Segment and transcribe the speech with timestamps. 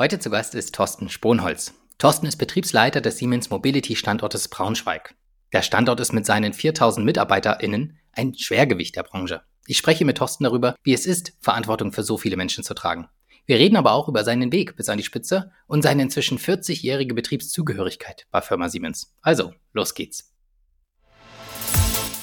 [0.00, 1.74] Heute zu Gast ist Thorsten Sponholz.
[1.98, 5.14] Thorsten ist Betriebsleiter des Siemens Mobility Standortes Braunschweig.
[5.52, 9.42] Der Standort ist mit seinen 4000 MitarbeiterInnen ein Schwergewicht der Branche.
[9.66, 13.08] Ich spreche mit Thorsten darüber, wie es ist, Verantwortung für so viele Menschen zu tragen.
[13.44, 17.12] Wir reden aber auch über seinen Weg bis an die Spitze und seine inzwischen 40-jährige
[17.12, 19.14] Betriebszugehörigkeit bei Firma Siemens.
[19.20, 20.29] Also, los geht's.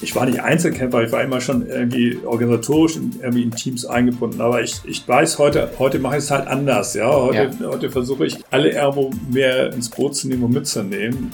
[0.00, 4.40] Ich war nicht Einzelkämpfer, ich war immer schon irgendwie organisatorisch in, irgendwie in Teams eingebunden.
[4.40, 6.94] Aber ich, ich weiß, heute, heute mache ich es halt anders.
[6.94, 7.10] Ja?
[7.10, 7.66] Heute, ja.
[7.66, 11.32] heute versuche ich, alle irgendwo mehr ins Boot zu nehmen und mitzunehmen.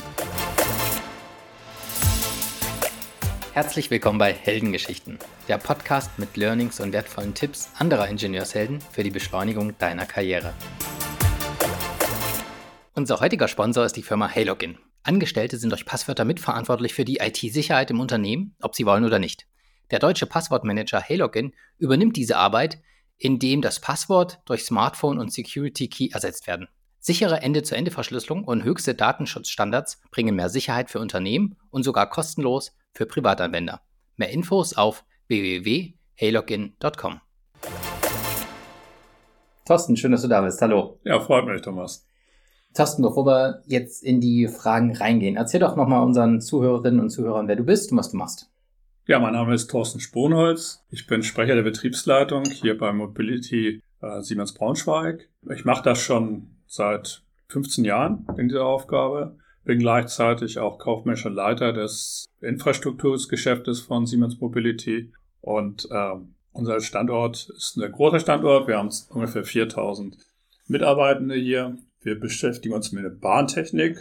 [3.53, 9.11] Herzlich willkommen bei Heldengeschichten, der Podcast mit Learnings und wertvollen Tipps anderer Ingenieurshelden für die
[9.11, 10.55] Beschleunigung deiner Karriere.
[12.95, 14.79] Unser heutiger Sponsor ist die Firma Halogin.
[15.05, 19.47] Angestellte sind durch Passwörter mitverantwortlich für die IT-Sicherheit im Unternehmen, ob sie wollen oder nicht.
[19.91, 22.81] Der deutsche Passwortmanager Halogin übernimmt diese Arbeit,
[23.19, 26.69] indem das Passwort durch Smartphone und Security Key ersetzt werden.
[27.01, 33.83] Sichere Ende-zu-Ende-Verschlüsselung und höchste Datenschutzstandards bringen mehr Sicherheit für Unternehmen und sogar kostenlos für Privatanwender.
[34.17, 37.21] Mehr Infos auf www.halogin.com.
[39.67, 40.63] Thorsten, schön, dass du da bist.
[40.63, 40.99] Hallo.
[41.05, 42.07] Ja, freut mich, Thomas.
[42.75, 47.47] Thorsten, bevor wir jetzt in die Fragen reingehen, erzähl doch nochmal unseren Zuhörerinnen und Zuhörern,
[47.47, 48.51] wer du bist und was du machst.
[49.07, 50.83] Ja, mein Name ist Thorsten Sponholz.
[50.91, 55.29] Ich bin Sprecher der Betriebsleitung hier bei Mobility äh, Siemens Braunschweig.
[55.55, 59.37] Ich mache das schon seit 15 Jahren in dieser Aufgabe.
[59.65, 65.13] Bin gleichzeitig auch kaufmännischer Leiter des Infrastrukturgeschäftes von Siemens Mobility.
[65.41, 66.15] Und äh,
[66.53, 68.67] unser Standort ist ein großer Standort.
[68.69, 70.17] Wir haben ungefähr 4000
[70.67, 71.77] Mitarbeitende hier.
[72.05, 73.97] Wir beschäftigen uns mit der Bahntechnik,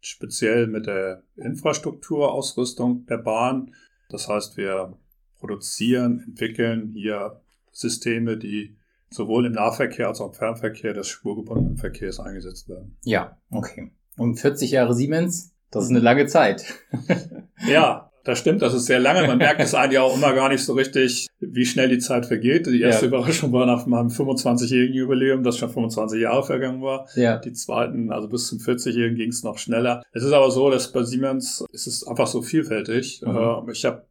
[0.00, 3.72] speziell mit der Infrastrukturausrüstung der Bahn.
[4.10, 4.98] Das heißt, wir
[5.38, 8.76] produzieren, entwickeln hier Systeme, die
[9.10, 12.98] sowohl im Nahverkehr als auch im Fernverkehr des spurgebundenen Verkehrs eingesetzt werden.
[13.04, 13.92] Ja, okay.
[14.16, 16.64] Und 40 Jahre Siemens, das ist eine lange Zeit.
[17.68, 19.24] ja, das stimmt, das ist sehr lange.
[19.26, 22.66] Man merkt es eigentlich auch immer gar nicht so richtig, wie schnell die Zeit vergeht.
[22.66, 23.08] Die erste ja.
[23.08, 27.06] Überraschung war nach meinem 25-jährigen Jubiläum, das schon 25 Jahre vergangen war.
[27.14, 27.38] Ja.
[27.38, 30.02] Die zweiten, also bis zum 40-jährigen ging es noch schneller.
[30.10, 33.22] Es ist aber so, dass bei Siemens ist es einfach so vielfältig.
[33.24, 33.36] Mhm.
[33.36, 34.02] Äh, ich habe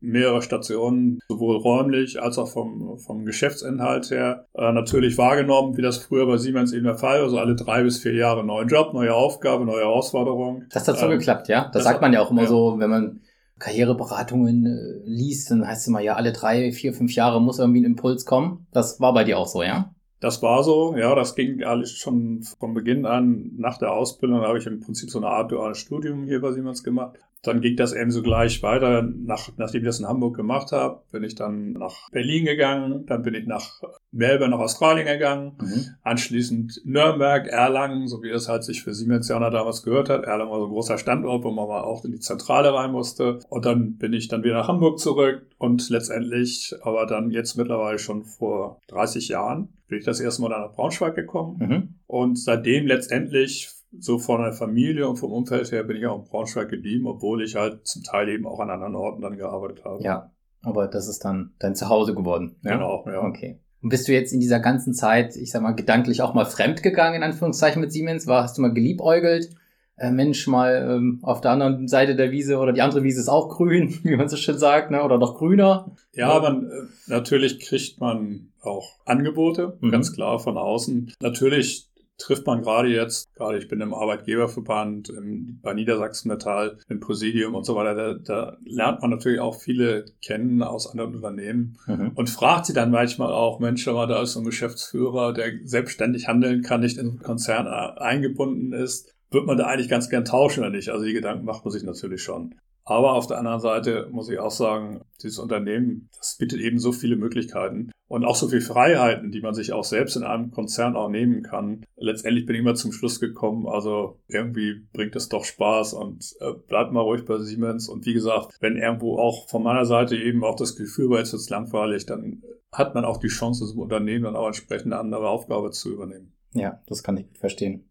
[0.00, 5.98] mehrere Stationen, sowohl räumlich als auch vom, vom Geschäftsinhalt her, äh, natürlich wahrgenommen, wie das
[5.98, 7.24] früher bei Siemens eben der Fall war.
[7.24, 10.64] Also alle drei bis vier Jahre neuen Job, neue Aufgabe, neue Herausforderung.
[10.72, 11.64] Das hat so ähm, geklappt, ja?
[11.64, 12.48] Das, das sagt man ja auch immer ja.
[12.48, 13.20] so, wenn man
[13.60, 17.82] Karriereberatungen äh, liest, dann heißt es immer, ja, alle drei, vier, fünf Jahre muss irgendwie
[17.82, 18.66] ein Impuls kommen.
[18.72, 19.94] Das war bei dir auch so, ja?
[20.18, 23.52] Das war so, ja, das ging alles schon von Beginn an.
[23.56, 26.82] Nach der Ausbildung habe ich im Prinzip so eine Art duales Studium hier bei Siemens
[26.82, 29.02] gemacht dann ging das eben so gleich weiter.
[29.02, 33.22] Nach, nachdem ich das in Hamburg gemacht habe, bin ich dann nach Berlin gegangen, dann
[33.22, 33.80] bin ich nach
[34.12, 35.86] Melbourne, nach Australien gegangen, mhm.
[36.02, 40.24] anschließend Nürnberg, Erlangen, so wie das halt sich für Siemensianer damals gehört hat.
[40.24, 43.38] Erlangen war so ein großer Standort, wo man mal auch in die Zentrale rein musste.
[43.48, 47.98] Und dann bin ich dann wieder nach Hamburg zurück und letztendlich, aber dann jetzt mittlerweile
[47.98, 51.56] schon vor 30 Jahren, bin ich das erste Mal dann nach Braunschweig gekommen.
[51.58, 51.94] Mhm.
[52.06, 56.24] Und seitdem letztendlich so von der Familie und vom Umfeld her bin ich auch in
[56.24, 60.02] Braunschweig geblieben, obwohl ich halt zum Teil eben auch an anderen Orten dann gearbeitet habe.
[60.02, 60.30] Ja,
[60.62, 62.56] aber das ist dann dein Zuhause geworden.
[62.62, 62.74] Ja?
[62.74, 63.22] Genau, ja.
[63.22, 63.58] Okay.
[63.82, 66.82] Und bist du jetzt in dieser ganzen Zeit, ich sag mal, gedanklich auch mal fremd
[66.82, 68.26] gegangen, in Anführungszeichen, mit Siemens?
[68.26, 69.50] War, hast du mal geliebäugelt?
[69.96, 73.28] Äh, Mensch, mal ähm, auf der anderen Seite der Wiese oder die andere Wiese ist
[73.28, 75.02] auch grün, wie man so schön sagt, ne?
[75.02, 75.94] oder noch grüner?
[76.12, 79.90] Ja, man, äh, natürlich kriegt man auch Angebote, mhm.
[79.90, 81.12] ganz klar von außen.
[81.20, 81.89] Natürlich
[82.20, 87.54] trifft man gerade jetzt, gerade ich bin im Arbeitgeberverband, im, bei Niedersachsen Metall, im Präsidium
[87.54, 92.12] und so weiter, da, da lernt man natürlich auch viele kennen aus anderen Unternehmen mhm.
[92.14, 96.28] und fragt sie dann manchmal auch, Mensch, aber da ist so ein Geschäftsführer, der selbstständig
[96.28, 99.14] handeln kann, nicht in Konzern eingebunden ist.
[99.30, 100.90] Wird man da eigentlich ganz gern tauschen oder nicht?
[100.90, 102.54] Also die Gedanken macht man sich natürlich schon.
[102.84, 106.92] Aber auf der anderen Seite muss ich auch sagen, dieses Unternehmen, das bietet eben so
[106.92, 110.96] viele Möglichkeiten und auch so viele Freiheiten, die man sich auch selbst in einem Konzern
[110.96, 111.86] auch nehmen kann.
[111.96, 116.52] Letztendlich bin ich immer zum Schluss gekommen, also irgendwie bringt es doch Spaß und äh,
[116.66, 117.88] bleibt mal ruhig bei Siemens.
[117.88, 121.32] Und wie gesagt, wenn irgendwo auch von meiner Seite eben auch das Gefühl war, jetzt
[121.32, 122.42] wird es langweilig, dann
[122.72, 126.32] hat man auch die Chance, das Unternehmen dann auch entsprechend eine andere Aufgabe zu übernehmen.
[126.52, 127.89] Ja, das kann ich verstehen.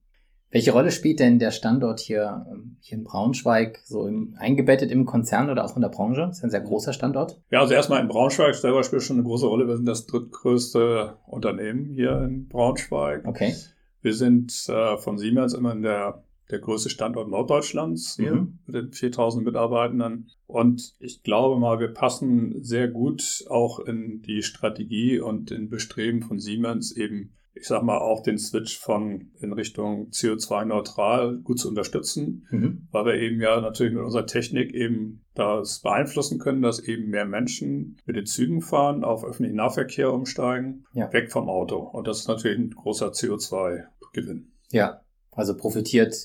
[0.51, 5.05] Welche Rolle spielt denn der Standort hier, ähm, hier in Braunschweig, so im, eingebettet im
[5.05, 6.21] Konzern oder auch in der Branche?
[6.21, 7.39] Das ist ein sehr großer Standort.
[7.51, 9.67] Ja, also erstmal in Braunschweig selber spielt schon eine große Rolle.
[9.67, 13.27] Wir sind das drittgrößte Unternehmen hier in Braunschweig.
[13.27, 13.53] Okay.
[14.01, 18.59] Wir sind äh, von Siemens immer in der, der größte Standort Norddeutschlands hier mhm.
[18.65, 20.31] mit den 4000 Mitarbeitenden.
[20.47, 26.23] Und ich glaube mal, wir passen sehr gut auch in die Strategie und in Bestreben
[26.23, 31.67] von Siemens eben ich sag mal, auch den Switch von in Richtung CO2-neutral gut zu
[31.67, 32.87] unterstützen, mhm.
[32.91, 37.25] weil wir eben ja natürlich mit unserer Technik eben das beeinflussen können, dass eben mehr
[37.25, 41.11] Menschen mit den Zügen fahren, auf öffentlichen Nahverkehr umsteigen, ja.
[41.11, 41.77] weg vom Auto.
[41.77, 44.51] Und das ist natürlich ein großer CO2-Gewinn.
[44.71, 45.01] Ja,
[45.31, 46.15] also profitiert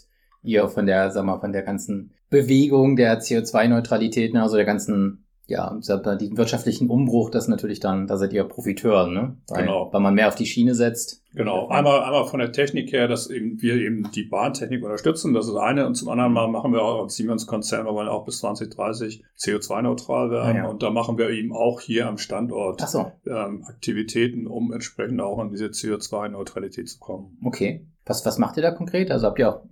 [0.42, 5.23] ihr von der, sag mal, von der ganzen Bewegung der CO2-Neutralität, ne, also der ganzen
[5.46, 9.36] ja, den wirtschaftlichen Umbruch, das natürlich dann, da seid ihr Profiteur, ne?
[9.48, 9.92] Weil, genau.
[9.92, 11.23] Weil man mehr auf die Schiene setzt.
[11.34, 11.68] Genau.
[11.68, 15.56] Einmal, einmal von der Technik her, dass eben wir eben die Bahntechnik unterstützen, das ist
[15.56, 15.86] eine.
[15.86, 20.30] Und zum anderen mal machen wir auch als Siemens-Konzern, wir wollen auch bis 2030 CO2-neutral
[20.30, 20.56] werden.
[20.56, 20.68] Ja, ja.
[20.70, 23.10] Und da machen wir eben auch hier am Standort so.
[23.26, 27.36] ähm, Aktivitäten, um entsprechend auch an diese CO2-Neutralität zu kommen.
[27.44, 27.86] Okay.
[28.06, 29.10] Was, was macht ihr da konkret?
[29.10, 29.62] Also habt ihr auch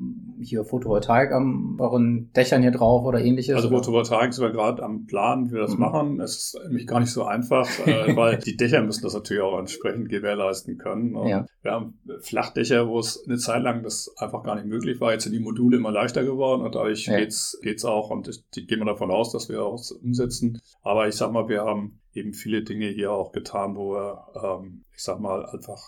[0.41, 3.55] hier Photovoltaik an euren Dächern hier drauf oder ähnliches?
[3.55, 5.81] Also Photovoltaik sind wir gerade am Plan, wie wir das mhm.
[5.81, 6.21] machen.
[6.21, 9.59] Es ist nämlich gar nicht so einfach, äh, weil die Dächer müssen das natürlich auch
[9.59, 11.15] entsprechend gewährleisten können.
[11.27, 11.45] Ja.
[11.63, 15.13] Wir haben Flachdächer, wo es eine Zeit lang das einfach gar nicht möglich war.
[15.13, 17.19] Jetzt sind die Module immer leichter geworden und dadurch ja.
[17.19, 20.61] geht's geht's auch und ich, die gehen wir davon aus, dass wir auch umsetzen.
[20.83, 24.85] Aber ich sag mal, wir haben eben viele Dinge hier auch getan, wo wir, ähm,
[24.93, 25.81] ich sag mal, einfach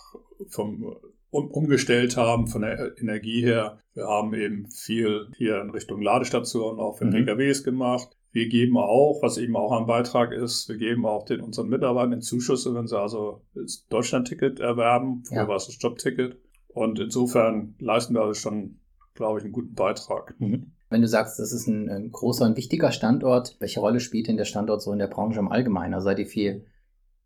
[0.49, 0.97] vom
[1.35, 3.79] um, umgestellt haben von der Energie her.
[3.95, 7.27] Wir haben eben viel hier in Richtung Ladestationen auch für mhm.
[7.27, 8.17] PKWs gemacht.
[8.35, 12.21] Wir geben auch, was eben auch ein Beitrag ist, wir geben auch den unseren Mitarbeitern
[12.21, 15.23] Zuschüsse, wenn sie also das Deutschlandticket erwerben.
[15.25, 15.49] Früher ja.
[15.49, 16.37] war es das Jobticket.
[16.67, 18.81] Und insofern leisten wir also schon,
[19.15, 20.35] glaube ich, einen guten Beitrag.
[20.41, 20.73] Mhm.
[20.91, 24.37] Wenn du sagst, das ist ein, ein, großer und wichtiger Standort, welche Rolle spielt denn
[24.37, 25.95] der Standort so in der Branche im Allgemeinen?
[25.95, 26.67] Also seid ihr viel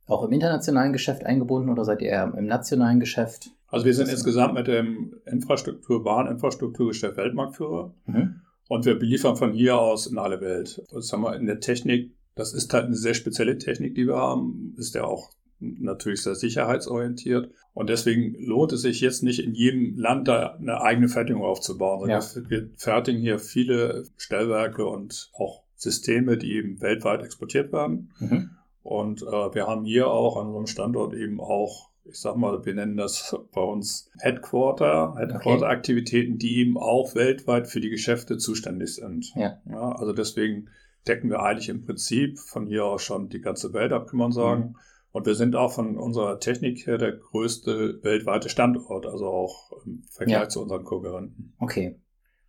[0.07, 3.49] auch im internationalen Geschäft eingebunden oder seid ihr eher im nationalen Geschäft?
[3.69, 7.95] Also wir sind insgesamt mit dem Infrastruktur, Bahninfrastrukturgeschäft Weltmarktführer.
[8.05, 8.43] Mhm.
[8.69, 10.83] Und wir beliefern von hier aus in alle Welt.
[10.93, 14.17] Das haben wir in der Technik, das ist halt eine sehr spezielle Technik, die wir
[14.17, 15.31] haben, ist ja auch
[15.61, 17.51] natürlich sehr sicherheitsorientiert.
[17.75, 22.11] Und deswegen lohnt es sich jetzt nicht in jedem Land da eine eigene Fertigung aufzubauen.
[22.11, 22.21] Ja.
[22.49, 28.11] Wir fertigen hier viele Stellwerke und auch Systeme, die eben weltweit exportiert werden.
[28.19, 28.51] Mhm.
[28.83, 32.75] Und äh, wir haben hier auch an unserem Standort eben auch ich sag mal, wir
[32.75, 36.39] nennen das bei uns Headquarter, Headquarter-Aktivitäten, okay.
[36.39, 39.33] die eben auch weltweit für die Geschäfte zuständig sind.
[39.35, 39.59] Ja.
[39.69, 39.93] ja.
[39.93, 40.69] also deswegen
[41.07, 44.33] decken wir eigentlich im Prinzip von hier aus schon die ganze Welt ab, kann man
[44.33, 44.61] sagen.
[44.61, 44.77] Mhm.
[45.11, 50.03] Und wir sind auch von unserer Technik her der größte weltweite Standort, also auch im
[50.11, 50.49] Vergleich ja.
[50.49, 51.55] zu unseren Konkurrenten.
[51.59, 51.99] Okay.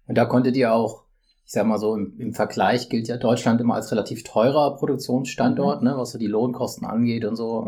[0.08, 1.06] Und da konntet ihr auch
[1.50, 5.82] ich sag mal so, im, im, Vergleich gilt ja Deutschland immer als relativ teurer Produktionsstandort,
[5.82, 5.88] mhm.
[5.88, 7.66] ne, was so die Lohnkosten angeht und so.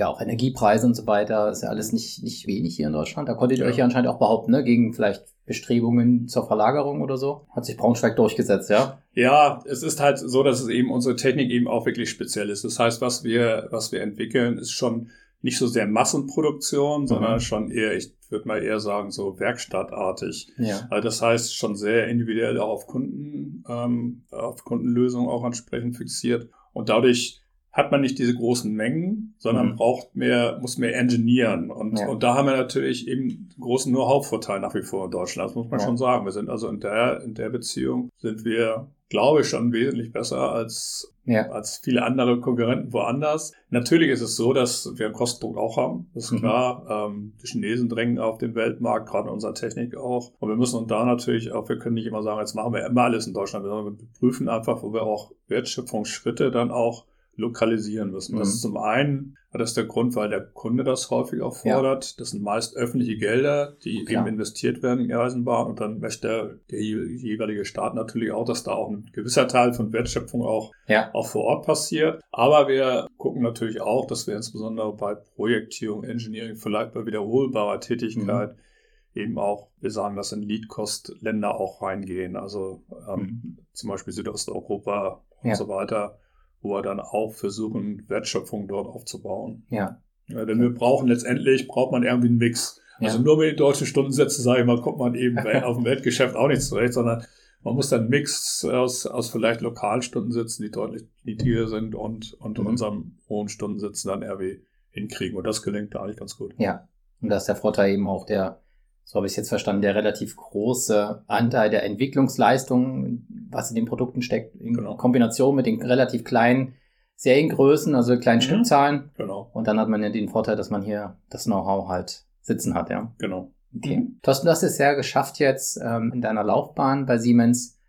[0.00, 3.28] Ja, auch Energiepreise und so weiter, ist ja alles nicht, nicht wenig hier in Deutschland.
[3.28, 3.70] Da konntet ihr ja.
[3.70, 7.46] euch ja anscheinend auch behaupten, ne, gegen vielleicht Bestrebungen zur Verlagerung oder so.
[7.50, 9.02] Hat sich Braunschweig durchgesetzt, ja?
[9.12, 12.64] Ja, es ist halt so, dass es eben unsere Technik eben auch wirklich speziell ist.
[12.64, 15.10] Das heißt, was wir, was wir entwickeln, ist schon
[15.42, 17.40] nicht so sehr Massenproduktion, sondern mhm.
[17.40, 20.50] schon eher, ich würde mal eher sagen, so werkstattartig.
[20.56, 20.86] Ja.
[20.88, 26.48] Also das heißt schon sehr individuell auch auf Kunden, ähm, auf Kundenlösungen auch entsprechend fixiert.
[26.72, 29.76] Und dadurch hat man nicht diese großen Mengen, sondern mhm.
[29.76, 31.70] braucht mehr, muss mehr engineeren.
[31.70, 32.08] Und, ja.
[32.08, 35.50] und da haben wir natürlich eben einen großen Know-how-Vorteil nach wie vor in Deutschland.
[35.50, 35.86] Das muss man ja.
[35.86, 36.24] schon sagen.
[36.24, 40.52] Wir sind also in der, in der Beziehung sind wir glaube ich, schon wesentlich besser
[40.52, 41.50] als, ja.
[41.50, 43.52] als viele andere Konkurrenten woanders.
[43.68, 46.08] Natürlich ist es so, dass wir Kostendruck auch haben.
[46.14, 46.38] Das ist mhm.
[46.38, 46.86] klar.
[46.88, 50.32] Ähm, die Chinesen drängen auf den Weltmarkt, gerade in unserer Technik auch.
[50.38, 52.86] Und wir müssen uns da natürlich auch, wir können nicht immer sagen, jetzt machen wir
[52.86, 57.04] immer alles in Deutschland, sondern wir prüfen einfach, wo wir auch Wertschöpfungsschritte dann auch
[57.40, 58.34] lokalisieren müssen.
[58.34, 58.40] Mhm.
[58.40, 62.04] Das ist zum einen, das ist der Grund, weil der Kunde das häufig auch fordert.
[62.04, 62.14] Ja.
[62.18, 64.26] Das sind meist öffentliche Gelder, die Klar.
[64.26, 68.62] eben investiert werden in die Eisenbahn und dann möchte der jeweilige Staat natürlich auch, dass
[68.62, 71.12] da auch ein gewisser Teil von Wertschöpfung auch, ja.
[71.14, 72.22] auch vor Ort passiert.
[72.30, 78.50] Aber wir gucken natürlich auch, dass wir insbesondere bei Projektierung, Engineering, vielleicht bei wiederholbarer Tätigkeit
[78.50, 79.20] mhm.
[79.20, 82.36] eben auch, wir sagen, dass in Lead-Cost-Länder auch reingehen.
[82.36, 83.58] Also ähm, mhm.
[83.72, 85.56] zum Beispiel Südosteuropa und ja.
[85.56, 86.18] so weiter
[86.60, 89.64] wo wir dann auch versuchen, Wertschöpfung dort aufzubauen.
[89.70, 90.00] Ja.
[90.28, 92.80] ja denn wir brauchen letztendlich, braucht man irgendwie einen Mix.
[92.98, 93.24] Also ja.
[93.24, 96.48] nur mit den deutschen Stundensätzen, sage ich mal, kommt man eben auf dem Weltgeschäft auch
[96.48, 97.24] nicht zurecht, sondern
[97.62, 102.34] man muss dann einen Mix aus, aus vielleicht lokalen Stundensätzen, die deutlich niedriger sind und,
[102.34, 102.66] und mhm.
[102.66, 105.36] unserem hohen Stundensätzen dann irgendwie hinkriegen.
[105.36, 106.54] Und das gelingt da eigentlich ganz gut.
[106.58, 106.88] Ja.
[107.20, 108.60] Und da ist der Vorteil eben auch der,
[109.04, 113.86] so habe ich es jetzt verstanden, der relativ große Anteil der Entwicklungsleistung, was in den
[113.86, 114.96] Produkten steckt, in genau.
[114.96, 116.74] Kombination mit den relativ kleinen
[117.16, 118.44] Seriengrößen, also kleinen mhm.
[118.44, 119.10] Stückzahlen.
[119.16, 119.50] Genau.
[119.52, 122.88] Und dann hat man ja den Vorteil, dass man hier das Know-how halt sitzen hat,
[122.88, 123.12] ja.
[123.18, 123.52] Genau.
[123.76, 123.98] Okay.
[123.98, 124.20] Mhm.
[124.22, 127.80] Thorsten, du hast es ja geschafft jetzt ähm, in deiner Laufbahn bei Siemens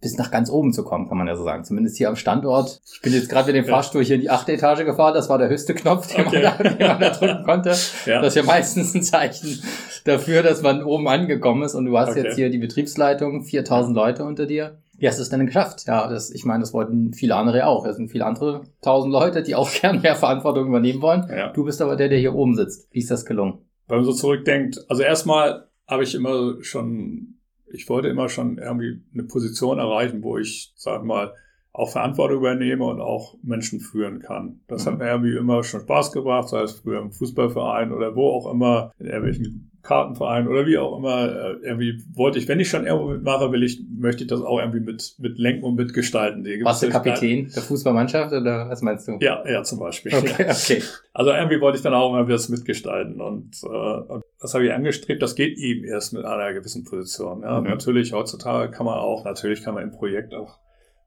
[0.00, 1.64] bis nach ganz oben zu kommen, kann man ja so sagen.
[1.64, 2.82] Zumindest hier am Standort.
[2.92, 5.14] Ich bin jetzt gerade mit dem Fahrstuhl hier in die achte Etage gefahren.
[5.14, 6.42] Das war der höchste Knopf, den, okay.
[6.42, 7.70] man, da, den man da drücken konnte.
[8.04, 8.20] Ja.
[8.20, 9.62] Das ist ja meistens ein Zeichen
[10.04, 11.74] dafür, dass man oben angekommen ist.
[11.74, 12.22] Und du hast okay.
[12.22, 14.78] jetzt hier die Betriebsleitung, 4000 Leute unter dir.
[14.96, 15.84] Wie hast du es denn geschafft?
[15.86, 17.84] Ja, das, ich meine, das wollten viele andere auch.
[17.84, 21.26] Es sind viele andere tausend Leute, die auch gern mehr Verantwortung übernehmen wollen.
[21.28, 21.52] Ja.
[21.52, 22.88] Du bist aber der, der hier oben sitzt.
[22.92, 23.58] Wie ist das gelungen?
[23.88, 27.34] Wenn man so zurückdenkt, also erstmal habe ich immer schon,
[27.66, 31.34] ich wollte immer schon irgendwie eine Position erreichen, wo ich, sag mal,
[31.74, 34.60] auch Verantwortung übernehme und auch Menschen führen kann.
[34.68, 34.90] Das mhm.
[34.90, 38.50] hat mir irgendwie immer schon Spaß gebracht, sei es früher im Fußballverein oder wo auch
[38.50, 42.86] immer, in irgendwelchen Kartenverein oder wie auch immer, äh, irgendwie wollte ich, wenn ich schon
[42.86, 46.46] irgendwo mitmache, will ich, möchte ich das auch irgendwie mit, mit lenken und mitgestalten.
[46.62, 49.18] Warst du Kapitän der Fußballmannschaft oder was meinst du?
[49.20, 50.14] Ja, ja, zum Beispiel.
[50.14, 50.82] Okay, okay.
[51.12, 54.72] Also irgendwie wollte ich dann auch immer das mitgestalten und, äh, und das habe ich
[54.72, 55.20] angestrebt.
[55.20, 57.42] Das geht eben erst mit einer gewissen Position.
[57.42, 57.60] Ja.
[57.60, 57.66] Mhm.
[57.66, 60.60] Natürlich, heutzutage kann man auch, natürlich kann man im Projekt auch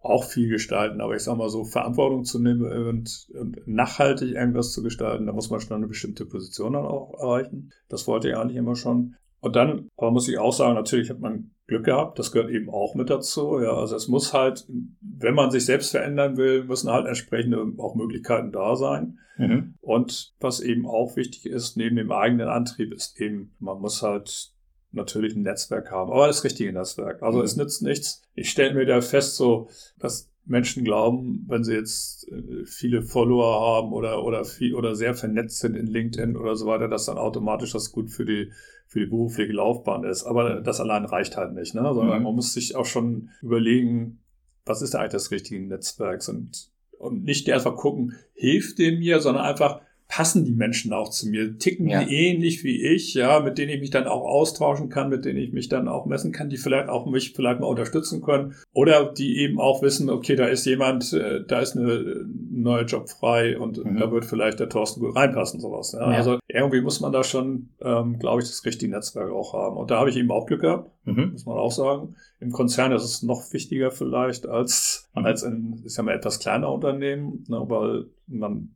[0.07, 4.71] auch viel gestalten, aber ich sag mal so, Verantwortung zu nehmen und, und, nachhaltig irgendwas
[4.71, 7.71] zu gestalten, da muss man schon eine bestimmte Position dann auch erreichen.
[7.89, 9.15] Das wollte ich eigentlich immer schon.
[9.39, 12.69] Und dann, aber muss ich auch sagen, natürlich hat man Glück gehabt, das gehört eben
[12.69, 13.59] auch mit dazu.
[13.59, 14.67] Ja, also es muss halt,
[15.01, 19.19] wenn man sich selbst verändern will, müssen halt entsprechende auch Möglichkeiten da sein.
[19.37, 19.75] Mhm.
[19.81, 24.53] Und was eben auch wichtig ist, neben dem eigenen Antrieb, ist eben, man muss halt
[24.91, 27.21] natürlich ein Netzwerk haben, aber das richtige Netzwerk.
[27.21, 27.45] Also mhm.
[27.45, 28.21] es nützt nichts.
[28.35, 33.59] Ich stelle mir da fest, so, dass Menschen glauben, wenn sie jetzt äh, viele Follower
[33.59, 37.17] haben oder, oder viel, oder sehr vernetzt sind in LinkedIn oder so weiter, dass dann
[37.17, 38.51] automatisch das gut für die,
[38.87, 40.23] für die berufliche Laufbahn ist.
[40.23, 41.81] Aber das allein reicht halt nicht, ne?
[41.93, 42.23] Sondern mhm.
[42.23, 44.19] man muss sich auch schon überlegen,
[44.65, 46.25] was ist eigentlich das richtige Netzwerk?
[46.29, 51.27] Und, und nicht einfach gucken, hilft dem mir, sondern einfach, passen die Menschen auch zu
[51.27, 52.03] mir, ticken ja.
[52.03, 55.39] die ähnlich wie ich, ja, mit denen ich mich dann auch austauschen kann, mit denen
[55.39, 59.11] ich mich dann auch messen kann, die vielleicht auch mich vielleicht mal unterstützen können oder
[59.11, 63.59] die eben auch wissen, okay, da ist jemand, äh, da ist eine neue Job frei
[63.59, 63.97] und mhm.
[63.97, 65.91] da wird vielleicht der Thorsten gut reinpassen, sowas.
[65.91, 66.11] Ja.
[66.11, 66.17] Ja.
[66.17, 69.75] Also irgendwie muss man da schon, ähm, glaube ich, das richtige Netzwerk auch haben.
[69.75, 71.31] Und da habe ich eben auch Glück gehabt, mhm.
[71.33, 72.15] muss man auch sagen.
[72.39, 75.25] Im Konzern ist es noch wichtiger vielleicht als, mhm.
[75.25, 78.69] als in, ist ja mal etwas kleiner Unternehmen, ne, weil man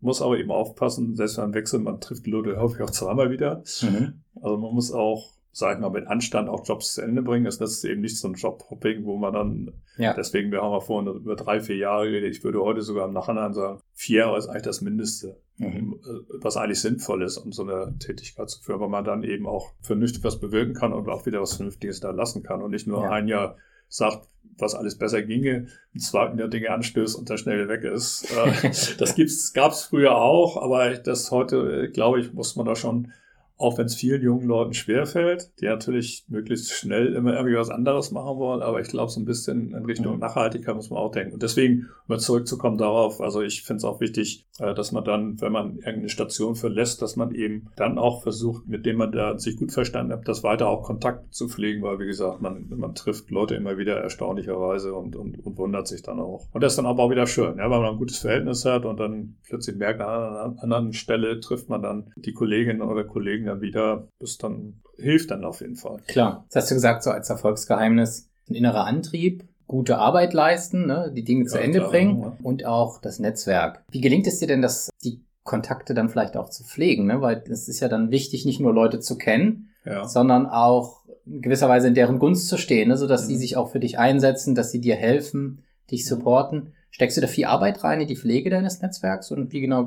[0.00, 3.62] muss aber eben aufpassen, selbst beim Wechsel, man trifft Leute häufig auch zweimal wieder.
[3.82, 4.20] Mhm.
[4.40, 7.44] Also man muss auch, sagen wir mal, mit Anstand auch Jobs zu Ende bringen.
[7.44, 10.14] Das ist eben nicht so ein Jobhopping, wo man dann, ja.
[10.14, 12.36] deswegen, wir haben ja vorhin über drei, vier Jahre geredet.
[12.36, 15.98] Ich würde heute sogar im Nachhinein sagen, vier Jahre ist eigentlich das Mindeste, mhm.
[16.40, 19.72] was eigentlich sinnvoll ist, um so eine Tätigkeit zu führen, weil man dann eben auch
[19.80, 23.02] vernünftig was bewirken kann und auch wieder was Vernünftiges da lassen kann und nicht nur
[23.02, 23.10] ja.
[23.10, 23.56] ein Jahr
[23.88, 24.28] sagt,
[24.58, 28.30] was alles besser ginge, im zweiten Jahr Dinge anstößt und dann schnell weg ist.
[28.32, 32.74] Äh, das gibt's, gab's früher auch, aber das heute, äh, glaube ich, muss man da
[32.74, 33.12] schon
[33.58, 38.12] auch wenn es vielen jungen Leuten schwerfällt, die natürlich möglichst schnell immer irgendwie was anderes
[38.12, 40.20] machen wollen, aber ich glaube, so ein bisschen in Richtung mhm.
[40.20, 41.34] Nachhaltigkeit muss man auch denken.
[41.34, 45.04] Und deswegen, um mal zurückzukommen darauf, also ich finde es auch wichtig, äh, dass man
[45.04, 49.12] dann, wenn man irgendeine Station verlässt, dass man eben dann auch versucht, mit dem man
[49.12, 52.68] da sich gut verstanden hat, das weiter auch Kontakt zu pflegen, weil wie gesagt, man,
[52.68, 56.46] man trifft Leute immer wieder erstaunlicherweise und, und, und wundert sich dann auch.
[56.52, 58.84] Und das ist dann aber auch wieder schön, ja, weil man ein gutes Verhältnis hat
[58.84, 63.47] und dann plötzlich merkt, an einer anderen Stelle trifft man dann die Kolleginnen oder Kollegen
[63.48, 65.98] dann wieder, das dann hilft dann auf jeden Fall.
[66.06, 71.12] Klar, das hast du gesagt, so als Erfolgsgeheimnis, ein innerer Antrieb, gute Arbeit leisten, ne,
[71.14, 72.36] die Dinge ja, zu Ende klar, bringen ja.
[72.42, 73.84] und auch das Netzwerk.
[73.90, 77.20] Wie gelingt es dir denn, dass die Kontakte dann vielleicht auch zu pflegen, ne?
[77.20, 80.06] weil es ist ja dann wichtig, nicht nur Leute zu kennen, ja.
[80.06, 82.96] sondern auch in gewisser Weise in deren Gunst zu stehen, ne?
[82.96, 83.28] sodass mhm.
[83.28, 86.74] sie sich auch für dich einsetzen, dass sie dir helfen, dich supporten.
[86.90, 89.86] Steckst du da viel Arbeit rein in die Pflege deines Netzwerks und wie genau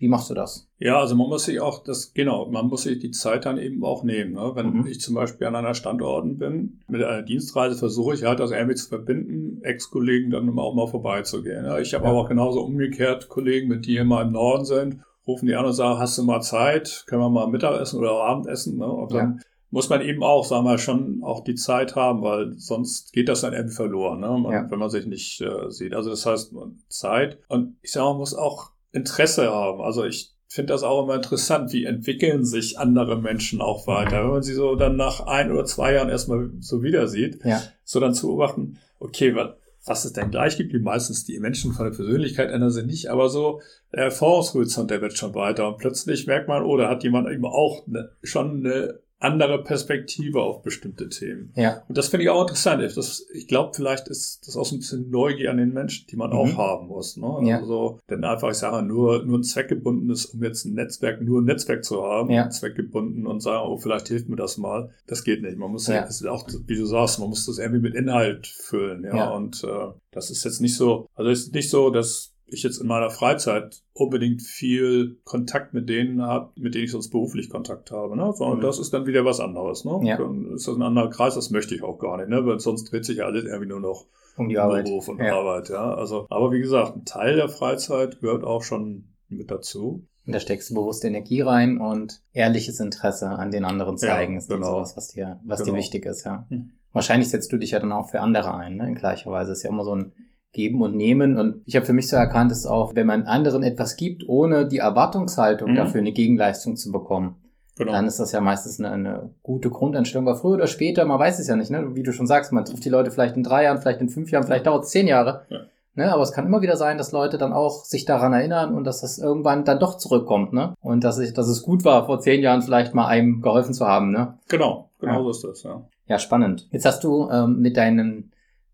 [0.00, 0.66] wie machst du das?
[0.78, 3.84] Ja, also man muss sich auch das, genau, man muss sich die Zeit dann eben
[3.84, 4.32] auch nehmen.
[4.32, 4.52] Ne?
[4.54, 4.86] Wenn mhm.
[4.86, 8.76] ich zum Beispiel an einer Standorten bin, mit einer Dienstreise versuche ich halt das irgendwie
[8.76, 11.66] zu verbinden, Ex-Kollegen dann auch mal vorbeizugehen.
[11.66, 11.78] Ja?
[11.78, 12.10] Ich habe ja.
[12.10, 15.74] aber auch genauso umgekehrt Kollegen, mit die immer im Norden sind, rufen die an und
[15.74, 18.78] sagen, hast du mal Zeit, können wir mal Mittagessen oder Abendessen?
[18.78, 18.90] Ne?
[18.90, 19.44] Und dann ja.
[19.68, 23.42] muss man eben auch, sagen wir, schon auch die Zeit haben, weil sonst geht das
[23.42, 24.28] dann irgendwie verloren, ne?
[24.28, 24.70] Man, ja.
[24.70, 25.94] wenn man sich nicht äh, sieht.
[25.94, 26.54] Also das heißt
[26.88, 27.38] Zeit.
[27.48, 29.80] Und ich sage, man muss auch Interesse haben.
[29.80, 34.24] Also ich finde das auch immer interessant, wie entwickeln sich andere Menschen auch weiter.
[34.24, 37.62] Wenn man sie so dann nach ein oder zwei Jahren erstmal so wieder sieht, ja.
[37.84, 39.50] so dann zu beobachten, okay, was,
[39.84, 43.08] was es denn gleich gibt, wie meistens die Menschen von der Persönlichkeit ändern sich nicht,
[43.08, 43.60] aber so
[43.92, 47.46] der Erfahrungshorizont, der wird schon weiter und plötzlich merkt man, oh, da hat jemand eben
[47.46, 51.52] auch eine, schon eine andere Perspektive auf bestimmte Themen.
[51.54, 51.82] Ja.
[51.88, 52.82] Und das finde ich auch interessant.
[52.82, 56.16] Das, ich glaube, vielleicht ist das auch so ein bisschen Neugier an den Menschen, die
[56.16, 56.36] man mhm.
[56.36, 57.18] auch haben muss.
[57.18, 57.40] Ne?
[57.42, 57.58] Ja.
[57.58, 61.44] Also, denn einfach, ich sage, nur, nur ein zweckgebundenes, um jetzt ein Netzwerk, nur ein
[61.44, 62.48] Netzwerk zu haben, ja.
[62.48, 64.90] zweckgebunden und sagen, oh, vielleicht hilft mir das mal.
[65.06, 65.58] Das geht nicht.
[65.58, 69.04] Man muss ja, ja auch, wie du sagst, man muss das irgendwie mit Inhalt füllen.
[69.04, 69.16] Ja.
[69.16, 69.30] ja.
[69.30, 72.78] Und äh, das ist jetzt nicht so, also es ist nicht so, dass ich jetzt
[72.78, 77.90] in meiner Freizeit unbedingt viel Kontakt mit denen habe, mit denen ich sonst beruflich Kontakt
[77.90, 78.16] habe.
[78.16, 78.32] Ne?
[78.34, 78.62] Sondern mhm.
[78.62, 79.84] das ist dann wieder was anderes.
[79.84, 80.00] Ne?
[80.04, 80.16] Ja.
[80.16, 82.44] Dann ist das ein anderer Kreis, das möchte ich auch gar nicht, ne?
[82.44, 84.86] weil sonst dreht sich ja alles irgendwie nur noch um die Arbeit.
[84.86, 85.38] Beruf und ja.
[85.38, 85.68] Arbeit.
[85.68, 85.94] Ja?
[85.94, 90.06] Also, aber wie gesagt, ein Teil der Freizeit gehört auch schon mit dazu.
[90.26, 94.38] Und da steckst du bewusst Energie rein und ehrliches Interesse an den anderen zeigen, ja,
[94.38, 94.74] ist genau.
[94.74, 95.72] sowas, was dir, was genau.
[95.72, 96.46] dir wichtig ist, ja.
[96.48, 96.70] Hm.
[96.92, 98.88] Wahrscheinlich setzt du dich ja dann auch für andere ein, ne?
[98.88, 100.12] In gleicher Weise ist ja immer so ein
[100.52, 101.38] Geben und Nehmen.
[101.38, 104.66] Und ich habe für mich so erkannt, dass auch, wenn man anderen etwas gibt, ohne
[104.66, 105.76] die Erwartungshaltung mhm.
[105.76, 107.36] dafür eine Gegenleistung zu bekommen,
[107.76, 107.92] genau.
[107.92, 110.28] dann ist das ja meistens eine, eine gute Grundeinstellung.
[110.28, 111.94] Aber früher oder später, man weiß es ja nicht, ne?
[111.94, 114.30] wie du schon sagst, man trifft die Leute vielleicht in drei Jahren, vielleicht in fünf
[114.30, 115.46] Jahren, vielleicht dauert es zehn Jahre.
[115.48, 115.60] Ja.
[115.96, 118.84] Ne, aber es kann immer wieder sein, dass Leute dann auch sich daran erinnern und
[118.84, 120.74] dass das irgendwann dann doch zurückkommt, ne?
[120.80, 123.86] Und dass, ich, dass es gut war, vor zehn Jahren vielleicht mal einem geholfen zu
[123.88, 124.38] haben, ne?
[124.48, 125.22] Genau, genau ja.
[125.24, 125.82] so ist das, ja.
[126.06, 126.68] Ja, spannend.
[126.70, 128.30] Jetzt hast du ähm, mit deinen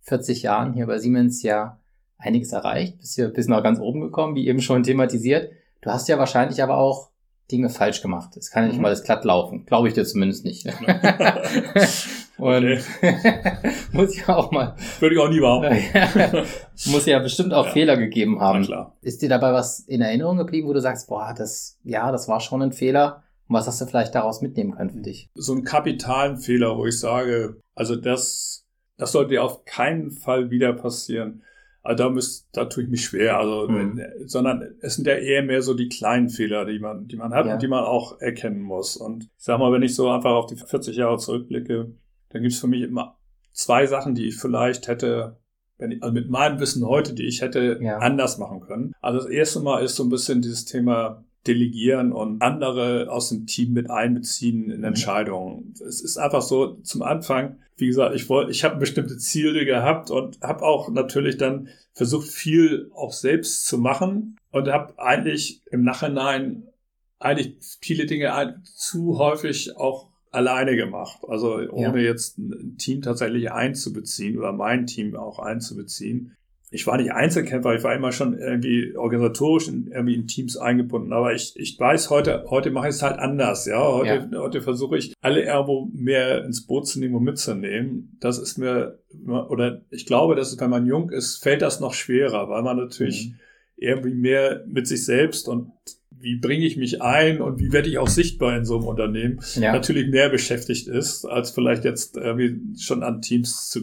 [0.07, 1.81] 40 Jahren hier bei Siemens ja
[2.19, 5.51] einiges erreicht, bist hier bis nach ganz oben gekommen, wie eben schon thematisiert.
[5.83, 7.11] Du hast ja wahrscheinlich aber auch
[7.51, 8.37] Dinge falsch gemacht.
[8.37, 8.83] Es kann ja nicht mhm.
[8.83, 9.67] mal das glatt laufen.
[9.67, 10.67] Glaube ich dir zumindest nicht.
[12.39, 12.65] Und
[13.93, 14.77] muss ja auch mal.
[15.01, 15.77] Würde ich auch nie behaupten.
[16.87, 17.73] muss ja bestimmt auch ja.
[17.73, 18.61] Fehler gegeben haben.
[18.61, 18.97] Na klar.
[19.01, 22.41] Ist dir dabei was in Erinnerung geblieben, wo du sagst, boah, das, ja, das war
[22.41, 23.23] schon ein Fehler?
[23.49, 25.31] Und was hast du vielleicht daraus mitnehmen können für dich?
[25.35, 28.66] So einen kapitalen Fehler, wo ich sage, also das,
[28.97, 31.43] das sollte dir auf keinen Fall wieder passieren.
[31.83, 33.39] Also da, müsst, da tue ich mich schwer.
[33.39, 34.03] Also, mhm.
[34.25, 37.47] sondern es sind ja eher mehr so die kleinen Fehler, die man, die man hat
[37.47, 37.55] ja.
[37.55, 38.97] und die man auch erkennen muss.
[38.97, 41.93] Und ich sag mal, wenn ich so einfach auf die 40 Jahre zurückblicke,
[42.31, 43.17] dann gibt es für mich immer
[43.53, 45.39] zwei Sachen, die ich vielleicht hätte,
[45.79, 47.99] wenn ich, also mit meinem Wissen heute, die ich hätte ja.
[47.99, 48.93] anders machen können.
[49.01, 53.47] Also das erste Mal ist so ein bisschen dieses Thema delegieren und andere aus dem
[53.47, 54.85] Team mit einbeziehen in mhm.
[54.85, 55.75] Entscheidungen.
[55.87, 60.11] Es ist einfach so zum Anfang, wie gesagt, ich wollte, ich habe bestimmte Ziele gehabt
[60.11, 65.83] und habe auch natürlich dann versucht, viel auch selbst zu machen und habe eigentlich im
[65.83, 66.65] Nachhinein
[67.19, 71.21] eigentlich viele Dinge zu häufig auch alleine gemacht.
[71.27, 72.11] Also ohne ja.
[72.11, 76.37] jetzt ein Team tatsächlich einzubeziehen oder mein Team auch einzubeziehen
[76.71, 81.13] ich war nicht Einzelkämpfer, ich war immer schon irgendwie organisatorisch in, irgendwie in Teams eingebunden.
[81.13, 83.67] Aber ich, ich weiß, heute, heute mache ich es halt anders.
[83.67, 84.41] Ja, heute, ja.
[84.41, 88.17] heute versuche ich, alle irgendwo mehr ins Boot zu nehmen und mitzunehmen.
[88.21, 91.95] Das ist mir, oder ich glaube, dass es, wenn man jung ist, fällt das noch
[91.95, 93.35] schwerer, weil man natürlich mhm.
[93.77, 95.71] irgendwie mehr mit sich selbst und
[96.19, 99.41] wie bringe ich mich ein und wie werde ich auch sichtbar in so einem Unternehmen,
[99.55, 99.73] ja.
[99.73, 103.83] natürlich mehr beschäftigt ist, als vielleicht jetzt irgendwie schon an Teams zu,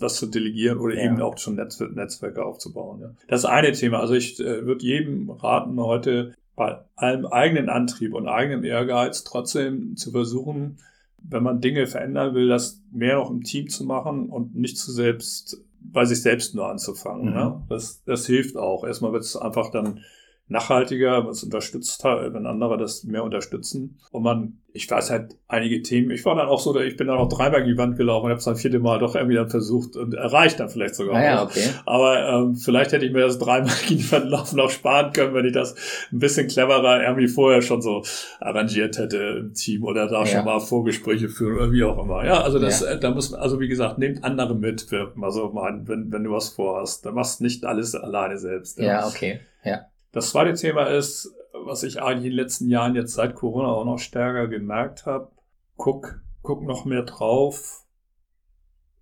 [0.00, 1.04] das zu delegieren oder ja.
[1.04, 3.00] eben auch schon Netz Netzwerke aufzubauen.
[3.00, 3.10] Ja.
[3.28, 4.00] Das eine Thema.
[4.00, 9.96] Also ich äh, würde jedem raten, heute bei allem eigenen Antrieb und eigenem Ehrgeiz trotzdem
[9.96, 10.78] zu versuchen,
[11.22, 14.90] wenn man Dinge verändern will, das mehr noch im Team zu machen und nicht zu
[14.90, 17.26] selbst bei sich selbst nur anzufangen.
[17.26, 17.34] Mhm.
[17.34, 17.62] Ne?
[17.68, 18.84] Das, das hilft auch.
[18.84, 20.00] Erstmal wird es einfach dann
[20.48, 23.98] nachhaltiger, was unterstützt hat, wenn andere das mehr unterstützen.
[24.12, 27.18] Und man, ich weiß halt einige Themen, ich war dann auch so, ich bin dann
[27.18, 29.48] auch dreimal in die Wand gelaufen und habe es dann vierte Mal doch irgendwie dann
[29.48, 31.16] versucht und erreicht dann vielleicht sogar.
[31.16, 31.64] Ah, ja, okay.
[31.84, 35.34] Aber ähm, vielleicht hätte ich mir das dreimal in die Wand laufen auch sparen können,
[35.34, 35.74] wenn ich das
[36.12, 38.04] ein bisschen cleverer irgendwie vorher schon so
[38.38, 40.26] arrangiert hätte im Team oder da ja.
[40.26, 42.24] schon mal Vorgespräche führen oder wie auch immer.
[42.24, 42.92] Ja, also das, ja.
[42.92, 44.86] Äh, da muss man, also wie gesagt, nehmt andere mit,
[45.20, 48.78] also wenn, wenn du was vorhast, dann machst nicht alles alleine selbst.
[48.78, 49.40] Ja, ja okay.
[49.64, 49.86] Ja.
[50.16, 53.84] Das zweite Thema ist, was ich eigentlich in den letzten Jahren jetzt seit Corona auch
[53.84, 55.30] noch stärker gemerkt habe,
[55.76, 57.84] guck, guck noch mehr drauf,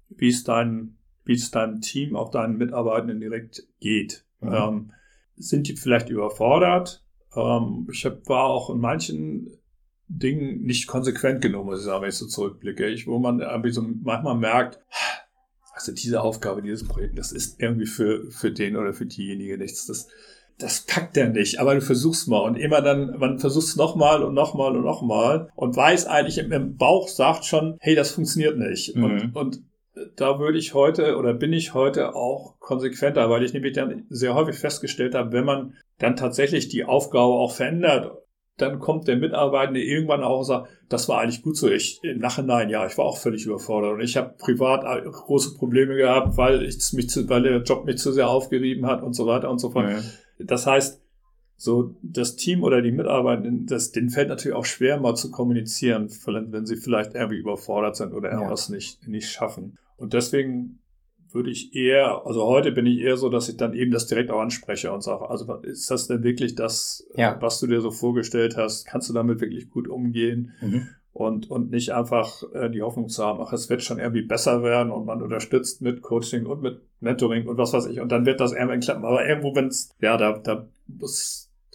[0.08, 4.26] wie es dein, wie es deinem Team, auch deinen Mitarbeitenden direkt geht.
[4.40, 4.54] Mhm.
[4.54, 4.92] Ähm,
[5.36, 7.04] sind die vielleicht überfordert?
[7.36, 9.56] Ähm, ich hab, war auch in manchen
[10.08, 12.88] Dingen nicht konsequent genug, muss ich sagen, wenn ich so zurückblicke.
[12.88, 14.80] Ich, wo man irgendwie so manchmal merkt,
[15.74, 19.86] also diese Aufgabe, dieses Projekt, das ist irgendwie für, für den oder für diejenige nichts.
[19.86, 20.08] Das,
[20.58, 24.22] das packt er nicht, aber du versuchst mal und immer dann, man versucht es nochmal
[24.22, 28.94] und nochmal und nochmal und weiß eigentlich im, Bauch sagt schon, hey, das funktioniert nicht.
[28.94, 29.04] Mhm.
[29.04, 29.62] Und, und
[30.16, 34.34] da würde ich heute oder bin ich heute auch konsequenter, weil ich nämlich dann sehr
[34.34, 38.12] häufig festgestellt habe, wenn man dann tatsächlich die Aufgabe auch verändert,
[38.56, 41.68] dann kommt der Mitarbeitende irgendwann auch und sagt, das war eigentlich gut so.
[41.68, 45.96] Ich im Nachhinein, ja, ich war auch völlig überfordert und ich habe privat große Probleme
[45.96, 49.26] gehabt, weil ich mich zu, weil der Job mich zu sehr aufgerieben hat und so
[49.26, 49.90] weiter und so fort.
[49.90, 49.98] Ja.
[50.38, 51.00] Das heißt,
[51.56, 56.10] so das Team oder die Mitarbeitenden, das, denen fällt natürlich auch schwer, mal zu kommunizieren,
[56.26, 58.74] wenn sie vielleicht irgendwie überfordert sind oder irgendwas ja.
[58.74, 59.78] nicht, nicht schaffen.
[59.96, 60.80] Und deswegen
[61.30, 64.30] würde ich eher, also heute bin ich eher so, dass ich dann eben das direkt
[64.30, 67.36] auch anspreche und sage, also ist das denn wirklich das, ja.
[67.40, 68.86] was du dir so vorgestellt hast?
[68.86, 70.52] Kannst du damit wirklich gut umgehen?
[70.60, 70.88] Mhm.
[71.14, 74.64] Und, und nicht einfach äh, die Hoffnung zu haben, ach, es wird schon irgendwie besser
[74.64, 78.00] werden und man unterstützt mit Coaching und mit Mentoring und was weiß ich.
[78.00, 79.04] Und dann wird das irgendwann klappen.
[79.04, 80.66] Aber irgendwo, wenn es, ja, da, da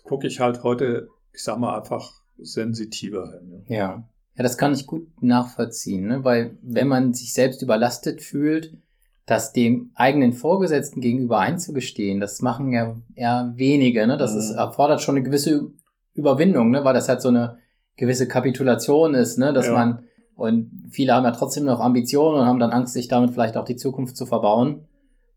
[0.04, 3.64] gucke ich halt heute, ich sag mal, einfach sensitiver hin.
[3.70, 3.78] Ja.
[3.78, 4.04] ja.
[4.40, 6.24] Ja, das kann ich gut nachvollziehen, ne?
[6.24, 8.78] weil wenn man sich selbst überlastet fühlt,
[9.26, 14.08] das dem eigenen Vorgesetzten gegenüber einzugestehen, das machen ja eher wenige.
[14.08, 14.18] Ne?
[14.18, 14.40] Das mhm.
[14.40, 15.72] ist, erfordert schon eine gewisse
[16.14, 16.86] Überwindung, ne?
[16.86, 17.58] weil das halt so eine
[18.00, 19.54] gewisse Kapitulation ist, ne?
[19.54, 19.74] dass ja.
[19.74, 20.04] man,
[20.36, 23.66] und viele haben ja trotzdem noch Ambitionen und haben dann Angst, sich damit vielleicht auch
[23.66, 24.88] die Zukunft zu verbauen.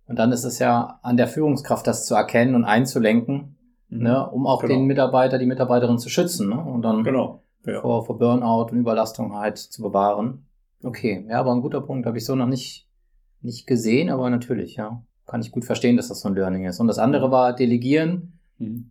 [0.07, 3.57] Und dann ist es ja an der Führungskraft, das zu erkennen und einzulenken,
[3.89, 4.03] mhm.
[4.03, 4.31] ne?
[4.31, 4.75] um auch genau.
[4.75, 6.63] den Mitarbeiter, die Mitarbeiterin zu schützen ne?
[6.63, 7.43] und dann genau.
[7.67, 7.81] ja.
[7.81, 10.47] vor, vor Burnout und Überlastung halt zu bewahren.
[10.83, 12.89] Okay, ja, aber ein guter Punkt, habe ich so noch nicht
[13.43, 15.03] nicht gesehen, aber natürlich, ja.
[15.27, 16.81] Kann ich gut verstehen, dass das so ein Learning ist.
[16.81, 17.33] Und das andere mhm.
[17.33, 18.39] war Delegieren.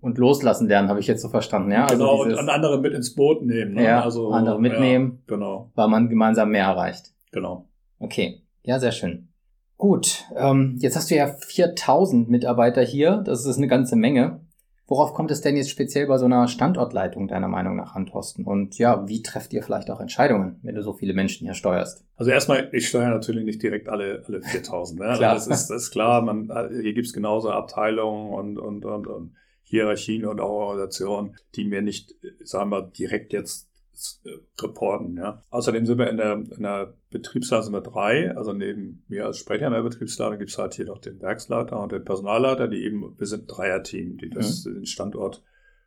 [0.02, 1.84] Und Loslassen lernen, habe ich jetzt so verstanden, ja.
[1.84, 3.74] Also genau, also dieses, und andere mit ins Boot nehmen.
[3.74, 3.84] Ne?
[3.84, 5.72] Ja, also, andere mitnehmen, ja, genau.
[5.76, 7.14] weil man gemeinsam mehr erreicht.
[7.32, 7.68] Genau.
[8.00, 9.30] Okay, ja, sehr schön.
[9.78, 14.42] Gut, ähm, jetzt hast du ja 4000 Mitarbeiter hier, das ist eine ganze Menge.
[14.92, 18.44] Worauf kommt es denn jetzt speziell bei so einer Standortleitung deiner Meinung nach an, Thorsten?
[18.44, 22.06] Und ja, wie trefft ihr vielleicht auch Entscheidungen, wenn du so viele Menschen hier steuerst?
[22.18, 25.00] Also erstmal, ich steuere natürlich nicht direkt alle, alle 4000.
[25.00, 25.14] Ne?
[25.16, 25.32] klar.
[25.32, 29.08] Also das, ist, das ist klar, man, hier gibt es genauso Abteilungen und, und, und,
[29.08, 29.36] und
[29.72, 33.70] Hierarchien und auch Organisationen, die mir nicht, sagen wir, direkt jetzt
[34.26, 34.32] äh,
[34.62, 35.16] reporten.
[35.18, 35.44] Ja.
[35.50, 39.68] Außerdem sind wir in der, in der Betriebsleiter mit drei, also neben mir als Sprecher
[39.68, 43.18] in der Betriebsleiter gibt es halt hier noch den Werksleiter und den Personalleiter, die eben,
[43.18, 44.74] wir sind ein Dreier-Team, die das, mhm.
[44.74, 45.42] den Standort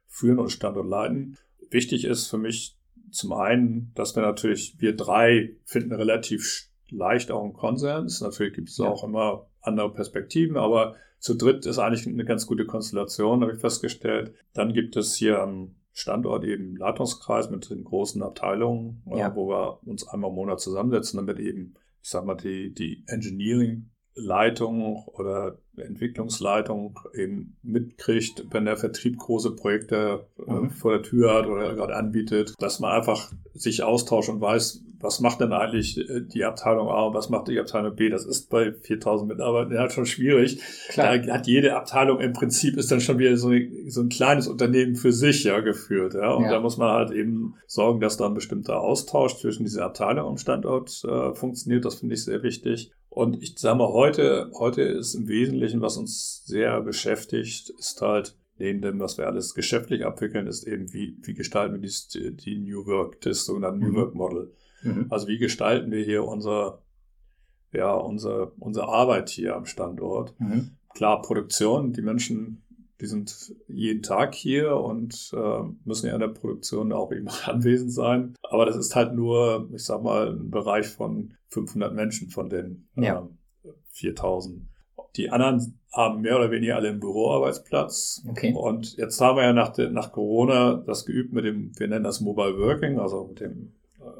[0.06, 1.36] führen und Standort leiten.
[1.70, 2.78] Wichtig ist für mich
[3.10, 8.20] zum einen, dass wir natürlich, wir drei finden relativ leicht auch einen Konsens.
[8.20, 8.86] Natürlich gibt es ja.
[8.86, 13.60] auch immer andere Perspektiven, aber zu dritt ist eigentlich eine ganz gute Konstellation, habe ich
[13.60, 14.34] festgestellt.
[14.52, 19.34] Dann gibt es hier am Standort eben Leitungskreis mit den großen Abteilungen, äh, ja.
[19.34, 23.04] wo wir uns einmal im Monat zusammensetzen, damit eben, ich sag mal, die, die
[24.16, 30.70] Engineering-Leitung oder Entwicklungsleitung eben mitkriegt, wenn der Vertrieb große Projekte äh, mhm.
[30.70, 35.20] vor der Tür hat oder gerade anbietet, dass man einfach sich austauscht und weiß, was
[35.20, 38.08] macht denn eigentlich äh, die Abteilung A und was macht die Abteilung B?
[38.08, 40.60] Das ist bei 4000 Mitarbeitern halt schon schwierig.
[40.88, 41.18] Klar.
[41.18, 43.50] Da hat jede Abteilung im Prinzip ist dann schon wieder so,
[43.88, 46.14] so ein kleines Unternehmen für sich ja geführt.
[46.14, 46.32] Ja?
[46.32, 46.52] Und ja.
[46.52, 50.40] da muss man halt eben sorgen, dass da ein bestimmter Austausch zwischen dieser Abteilung und
[50.40, 51.84] Standort äh, funktioniert.
[51.84, 52.92] Das finde ich sehr wichtig.
[53.14, 58.36] Und ich sage mal, heute, heute ist im Wesentlichen, was uns sehr beschäftigt, ist halt,
[58.58, 62.58] neben dem, was wir alles geschäftlich abwickeln, ist eben, wie, wie gestalten wir die, die
[62.58, 63.96] New Work, das sogenannte New mhm.
[63.96, 64.52] Work Model.
[64.82, 65.06] Mhm.
[65.10, 66.82] Also wie gestalten wir hier unser,
[67.72, 70.34] ja, unsere, unsere Arbeit hier am Standort?
[70.40, 70.72] Mhm.
[70.92, 72.63] Klar, Produktion, die Menschen,
[73.00, 77.92] die sind jeden Tag hier und äh, müssen ja in der Produktion auch eben anwesend
[77.92, 78.34] sein.
[78.42, 82.88] Aber das ist halt nur, ich sag mal, ein Bereich von 500 Menschen von den
[82.96, 83.28] ja.
[83.64, 84.68] äh, 4000.
[85.16, 88.24] Die anderen haben mehr oder weniger alle einen Büroarbeitsplatz.
[88.28, 88.52] Okay.
[88.52, 92.20] Und jetzt haben wir ja nach, nach Corona das geübt mit dem, wir nennen das
[92.20, 93.74] Mobile Working, also mit dem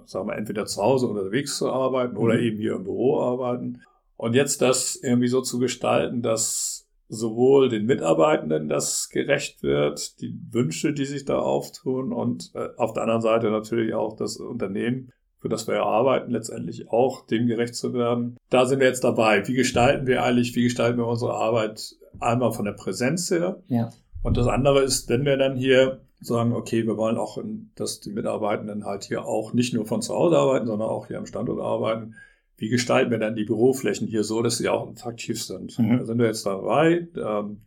[0.06, 2.42] sagen wir, entweder zu Hause unterwegs zu arbeiten oder mhm.
[2.42, 3.82] eben hier im Büro arbeiten.
[4.16, 6.83] Und jetzt das irgendwie so zu gestalten, dass
[7.14, 12.92] sowohl den Mitarbeitenden das gerecht wird, die Wünsche, die sich da auftun und äh, auf
[12.92, 17.46] der anderen Seite natürlich auch das Unternehmen, für das wir ja arbeiten, letztendlich auch dem
[17.46, 18.36] gerecht zu werden.
[18.50, 19.46] Da sind wir jetzt dabei.
[19.46, 23.62] Wie gestalten wir eigentlich, wie gestalten wir unsere Arbeit einmal von der Präsenz her?
[23.68, 23.90] Ja.
[24.22, 27.38] Und das andere ist, wenn wir dann hier sagen, okay, wir wollen auch,
[27.74, 31.18] dass die Mitarbeitenden halt hier auch nicht nur von zu Hause arbeiten, sondern auch hier
[31.18, 32.14] am Standort arbeiten.
[32.56, 35.78] Wie gestalten wir dann die Büroflächen hier so, dass sie auch attraktiv sind?
[35.78, 35.98] Mhm.
[35.98, 37.62] Da sind wir jetzt dabei, ähm,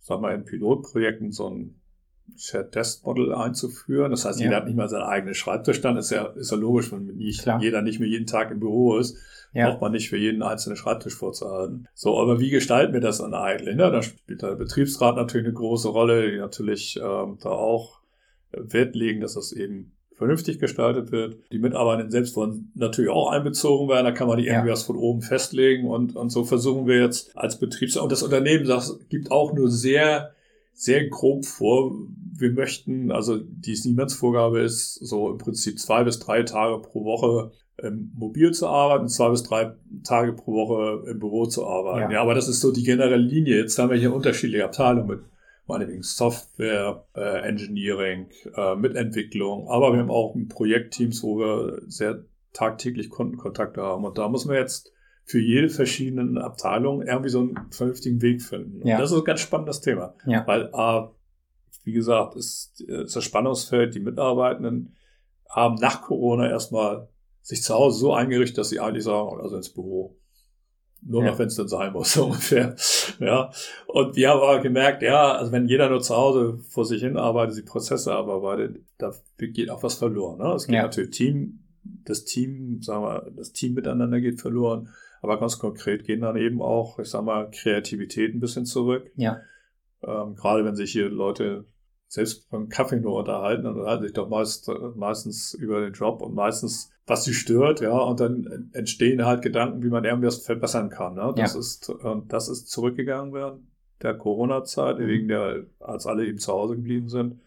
[0.00, 1.80] sagen wir in Pilotprojekten so ein
[2.36, 4.10] Shared Desk Model einzuführen.
[4.10, 4.46] Das heißt, ja.
[4.46, 5.96] jeder hat nicht mal seinen eigenen Schreibtisch dann.
[5.96, 9.18] Ist ja, ist ja logisch, wenn nicht, jeder nicht mehr jeden Tag im Büro ist
[9.54, 9.70] ja.
[9.70, 11.88] braucht man nicht für jeden einzelnen Schreibtisch vorzuhalten.
[11.94, 13.76] So, aber wie gestalten wir das dann eigentlich?
[13.76, 13.90] Ne?
[13.90, 18.00] Da spielt der Betriebsrat natürlich eine große Rolle, die natürlich ähm, da auch
[18.50, 21.36] Wert legen, dass das eben vernünftig gestaltet wird.
[21.52, 24.04] Die Mitarbeiter selbst wollen natürlich auch einbezogen werden.
[24.04, 27.36] Da kann man die irgendwie was von oben festlegen und, und so versuchen wir jetzt
[27.36, 30.34] als Betriebs und das Unternehmen sagt, gibt auch nur sehr,
[30.72, 31.96] sehr grob vor.
[32.36, 37.52] Wir möchten, also die Siemens-Vorgabe ist so im Prinzip zwei bis drei Tage pro Woche
[37.82, 39.72] ähm, mobil zu arbeiten, zwei bis drei
[40.04, 42.10] Tage pro Woche im Büro zu arbeiten.
[42.10, 42.16] Ja.
[42.18, 42.22] ja.
[42.22, 43.56] aber das ist so die generelle Linie.
[43.56, 45.20] Jetzt haben wir hier unterschiedliche Abteilungen mit
[45.66, 53.10] meinetwegen Software, äh, Engineering, äh, Mitentwicklung, aber wir haben auch Projektteams, wo wir sehr tagtäglich
[53.10, 54.04] Kundenkontakte haben.
[54.04, 54.92] Und da muss man jetzt
[55.24, 58.86] für jede verschiedene Abteilung irgendwie so einen vernünftigen Weg finden.
[58.86, 58.96] Ja.
[58.96, 60.14] Und das ist ein ganz spannendes Thema.
[60.26, 60.46] Ja.
[60.46, 61.08] Weil, äh,
[61.84, 64.94] wie gesagt, ist, ist das Spannungsfeld, die Mitarbeitenden
[65.48, 67.08] haben nach Corona erstmal
[67.40, 70.18] sich zu Hause so eingerichtet, dass sie eigentlich sagen, also ins Büro.
[71.06, 71.30] Nur ja.
[71.30, 72.76] noch, wenn es dann sein muss, so ungefähr.
[73.18, 73.50] Ja.
[73.86, 77.16] Und wir haben aber gemerkt, ja, also wenn jeder nur zu Hause vor sich hin
[77.16, 80.38] arbeitet, die Prozesse abarbeitet, da geht auch was verloren.
[80.38, 80.54] Ne?
[80.54, 80.82] Es geht ja.
[80.82, 84.88] natürlich Team, das Team, sagen wir, das Team miteinander geht verloren.
[85.20, 89.10] Aber ganz konkret gehen dann eben auch, ich sag mal, Kreativität ein bisschen zurück.
[89.16, 89.40] Ja.
[90.02, 91.64] Ähm, gerade wenn sich hier Leute
[92.08, 96.34] selbst beim Kaffee nur unterhalten, dann unterhalten sich doch meist, meistens über den Job und
[96.34, 101.14] meistens, was sie stört, ja, und dann entstehen halt Gedanken, wie man irgendwas verbessern kann.
[101.14, 101.32] Ne?
[101.36, 101.60] Das ja.
[101.60, 101.92] ist,
[102.28, 103.66] das ist zurückgegangen während
[104.02, 105.06] der Corona-Zeit, mhm.
[105.06, 107.40] wegen der, als alle eben zu Hause geblieben sind.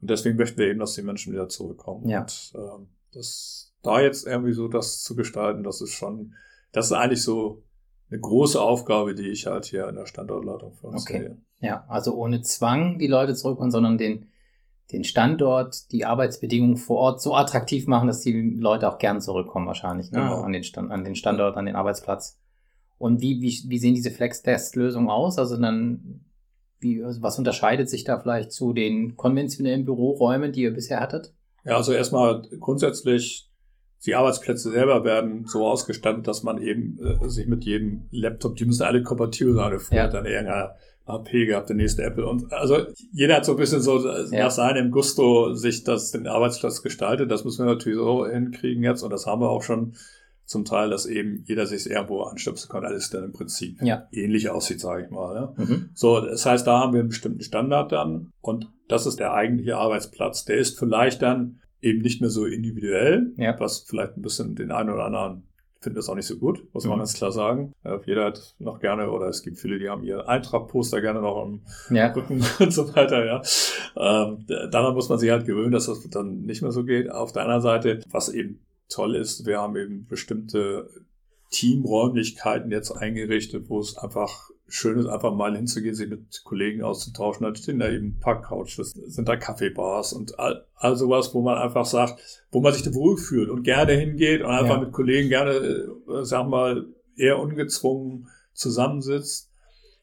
[0.00, 2.08] Und deswegen möchten wir eben, dass die Menschen wieder zurückkommen.
[2.08, 2.22] Ja.
[2.22, 6.34] Und ähm, das, da jetzt irgendwie so das zu gestalten, das ist schon,
[6.72, 7.62] das ist eigentlich so
[8.10, 11.18] eine große Aufgabe, die ich halt hier in der Standortleitung für uns okay.
[11.18, 11.38] sehe.
[11.60, 14.28] Ja, also ohne Zwang die Leute zurückholen, sondern den,
[14.92, 19.66] den Standort, die Arbeitsbedingungen vor Ort so attraktiv machen, dass die Leute auch gern zurückkommen
[19.66, 20.20] wahrscheinlich ne?
[20.20, 20.42] genau.
[20.42, 22.38] an, den Stand, an den Standort, an den Arbeitsplatz.
[22.96, 25.38] Und wie, wie, wie sehen diese Flex-Test-Lösungen aus?
[25.38, 26.24] Also dann,
[26.80, 31.32] wie, was unterscheidet sich da vielleicht zu den konventionellen Büroräumen, die ihr bisher hattet?
[31.64, 33.48] Ja, also erstmal grundsätzlich
[34.06, 38.64] die Arbeitsplätze selber werden so ausgestattet, dass man eben äh, sich mit jedem Laptop, die
[38.64, 40.08] müssen alle kompatibel sein, früher ja.
[40.08, 40.76] dann irgendeiner
[41.08, 42.26] HP gehabt, der nächste Apple.
[42.26, 44.44] Und also jeder hat so ein bisschen so ja.
[44.44, 47.30] nach seinem Gusto sich das den Arbeitsplatz gestaltet.
[47.30, 49.94] Das müssen wir natürlich so hinkriegen jetzt und das haben wir auch schon
[50.44, 54.08] zum Teil, dass eben jeder sich irgendwo anstöpseln kann, alles dann im Prinzip ja.
[54.12, 55.34] ähnlich aussieht, sage ich mal.
[55.34, 55.54] Ja.
[55.62, 55.90] Mhm.
[55.92, 59.76] So, das heißt, da haben wir einen bestimmten Standard dann und das ist der eigentliche
[59.76, 60.46] Arbeitsplatz.
[60.46, 63.58] Der ist vielleicht dann eben nicht mehr so individuell, ja.
[63.60, 65.47] was vielleicht ein bisschen den einen oder anderen
[65.80, 67.00] findet das auch nicht so gut, muss man mhm.
[67.00, 67.72] ganz klar sagen.
[68.04, 71.62] jeder hat noch gerne, oder es gibt viele, die haben ihr Eintrag-Poster gerne noch im
[71.94, 72.12] ja.
[72.12, 73.42] Rücken und so weiter, ja.
[73.96, 77.10] Ähm, daran muss man sich halt gewöhnen, dass das dann nicht mehr so geht.
[77.10, 80.90] Auf der anderen Seite, was eben toll ist, wir haben eben bestimmte
[81.50, 87.44] Teamräumlichkeiten jetzt eingerichtet, wo es einfach schön ist, einfach mal hinzugehen, sich mit Kollegen auszutauschen.
[87.44, 91.86] Da stehen da eben Parkcouches, sind da Kaffeebars und all, all sowas, wo man einfach
[91.86, 94.80] sagt, wo man sich da wohlfühlt und gerne hingeht und einfach ja.
[94.80, 99.50] mit Kollegen gerne, äh, sag mal, eher ungezwungen zusammensitzt.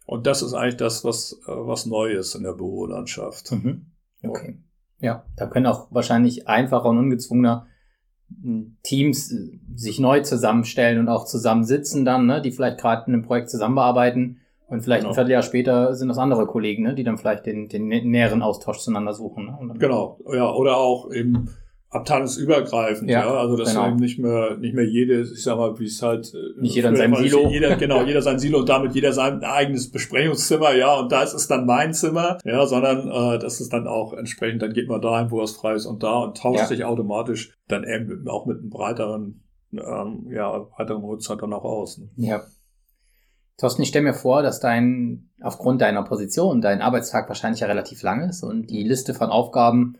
[0.06, 3.52] Und das ist eigentlich das, was, äh, was neu ist in der Bürolandschaft.
[3.52, 3.86] Mhm.
[4.24, 4.58] Okay.
[5.00, 7.68] Ja, da können auch wahrscheinlich einfacher und ungezwungener
[8.84, 13.24] Teams äh, sich neu zusammenstellen und auch zusammensitzen dann, ne, die vielleicht gerade in einem
[13.24, 15.12] Projekt zusammenarbeiten und vielleicht genau.
[15.12, 18.80] ein Vierteljahr später sind das andere Kollegen, ne, die dann vielleicht den, den näheren Austausch
[18.80, 19.46] zueinander suchen.
[19.46, 19.74] Ne?
[19.78, 21.50] Genau, ja, oder auch eben
[21.96, 23.34] abteilungsübergreifend, ja, ja.
[23.34, 23.88] Also dass genau.
[23.88, 26.90] eben nicht mehr nicht mehr jede, ich sag mal, wie es halt äh, nicht jeder
[26.90, 27.50] in seinem Silo.
[27.50, 31.34] Jeder, genau, jeder sein Silo und damit jeder sein eigenes Besprechungszimmer, ja, und da ist
[31.34, 35.02] es dann mein Zimmer, ja, sondern äh, das ist dann auch entsprechend, dann geht man
[35.02, 36.66] dahin, wo es frei ist und da und tauscht ja.
[36.66, 41.98] sich automatisch dann eben auch mit einem breiteren, ähm, ja, breiteren Horizont dann auch aus.
[42.00, 42.10] Ne?
[42.18, 42.42] Ja.
[43.58, 48.02] Thorsten, ich stelle mir vor, dass dein, aufgrund deiner Position, dein Arbeitstag wahrscheinlich ja relativ
[48.02, 49.98] lang ist und die Liste von Aufgaben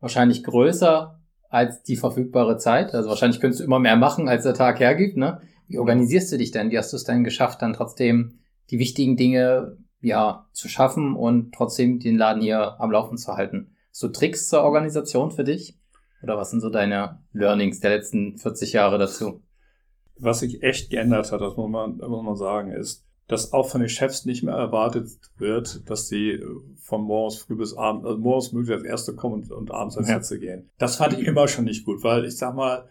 [0.00, 2.94] wahrscheinlich größer als die verfügbare Zeit.
[2.94, 5.16] Also wahrscheinlich könntest du immer mehr machen, als der Tag hergibt.
[5.16, 5.40] Ne?
[5.66, 6.70] Wie organisierst du dich denn?
[6.70, 8.38] Wie hast du es denn geschafft, dann trotzdem
[8.70, 13.74] die wichtigen Dinge ja zu schaffen und trotzdem den Laden hier am Laufen zu halten?
[13.90, 15.76] So Tricks zur Organisation für dich?
[16.22, 19.42] Oder was sind so deine Learnings der letzten 40 Jahre dazu?
[20.18, 23.80] Was sich echt geändert hat, das muss man, muss man sagen, ist, dass auch von
[23.80, 26.40] den Chefs nicht mehr erwartet wird, dass sie
[26.80, 30.08] von morgens früh bis abends, also morgens möglichst als Erste kommen und, und abends als
[30.08, 30.70] Letzte gehen.
[30.78, 32.88] Das fand ich immer schon nicht gut, weil ich sag mal,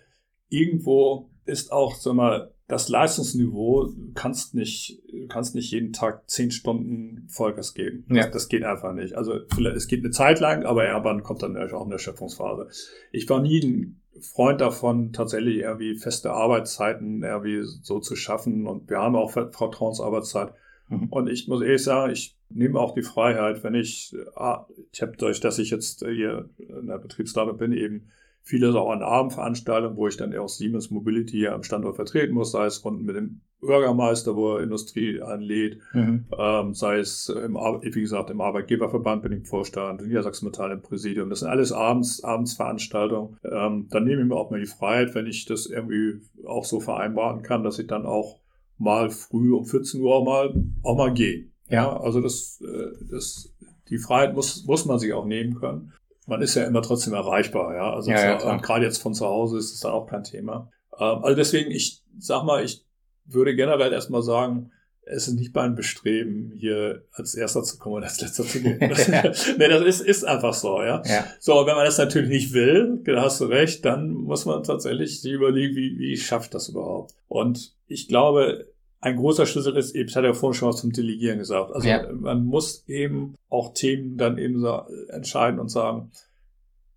[0.50, 6.52] irgendwo ist auch, sag mal, das Leistungsniveau, du kannst nicht, kannst nicht jeden Tag zehn
[6.52, 8.06] Stunden Vollgas geben.
[8.10, 8.24] Ja.
[8.24, 9.14] Das, das geht einfach nicht.
[9.14, 9.34] Also
[9.76, 12.70] es geht eine Zeit lang, aber irgendwann kommt dann auch eine Schöpfungsphase.
[13.12, 18.68] Ich war nie ein Freund davon, tatsächlich irgendwie feste Arbeitszeiten irgendwie so zu schaffen.
[18.68, 20.54] Und wir haben auch Vertrauensarbeitszeit.
[20.90, 21.08] Mhm.
[21.10, 25.16] Und ich muss ehrlich sagen, ich nehme auch die Freiheit, wenn ich, ah, ich habe
[25.18, 28.10] durch, dass ich jetzt hier in der Betriebsleitung bin, eben
[28.44, 32.52] vieles auch an Abendveranstaltungen, wo ich dann auch Siemens Mobility hier am Standort vertreten muss,
[32.52, 36.26] sei es Runden mit dem Bürgermeister, wo er Industrie anlädt, mhm.
[36.38, 41.30] ähm, sei es, im, wie gesagt, im Arbeitgeberverband bin ich Vorstand, Niedersachsen Metall im Präsidium.
[41.30, 43.38] Das sind alles abends, Abendsveranstaltungen.
[43.44, 46.80] Ähm, dann nehme ich mir auch mal die Freiheit, wenn ich das irgendwie auch so
[46.80, 48.40] vereinbaren kann, dass ich dann auch
[48.80, 51.52] mal früh um 14 Uhr auch mal, auch mal gehe.
[51.70, 53.54] Ja, also das, äh, das
[53.90, 55.94] die Freiheit muss, muss man sich auch nehmen können.
[56.32, 57.94] Man ist ja immer trotzdem erreichbar, ja.
[57.94, 60.72] Also ja, ja, gerade jetzt von zu Hause ist es dann auch kein Thema.
[60.98, 62.86] Ähm, also deswegen, ich sag mal, ich
[63.26, 64.72] würde generell erstmal sagen,
[65.04, 68.78] es ist nicht mein Bestreben, hier als Erster zu kommen und als Letzter zu gehen.
[69.58, 71.04] nee, das ist, ist einfach so, ja?
[71.06, 71.28] ja.
[71.42, 75.20] So, wenn man das natürlich nicht will, da hast du recht, dann muss man tatsächlich
[75.20, 77.14] sich überlegen, wie, wie schafft das überhaupt?
[77.28, 78.71] Und ich glaube,
[79.02, 81.74] ein großer Schlüssel ist eben, das hat er vorhin schon was zum Delegieren gesagt.
[81.74, 82.12] Also ja.
[82.14, 86.12] man muss eben auch Themen dann eben so entscheiden und sagen,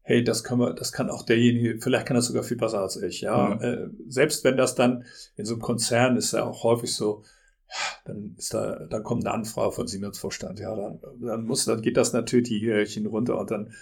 [0.03, 2.97] hey, das kann man, das kann auch derjenige, vielleicht kann das sogar viel besser als
[2.97, 3.55] ich, ja.
[3.55, 3.63] Mhm.
[3.63, 5.05] Äh, selbst wenn das dann
[5.37, 7.23] in so einem Konzern ist ja auch häufig so,
[8.05, 11.97] dann ist da, dann kommt eine Anfrage von Siemens-Vorstand, ja, dann, dann muss, dann geht
[11.97, 13.73] das natürlich die Hierarchien runter und dann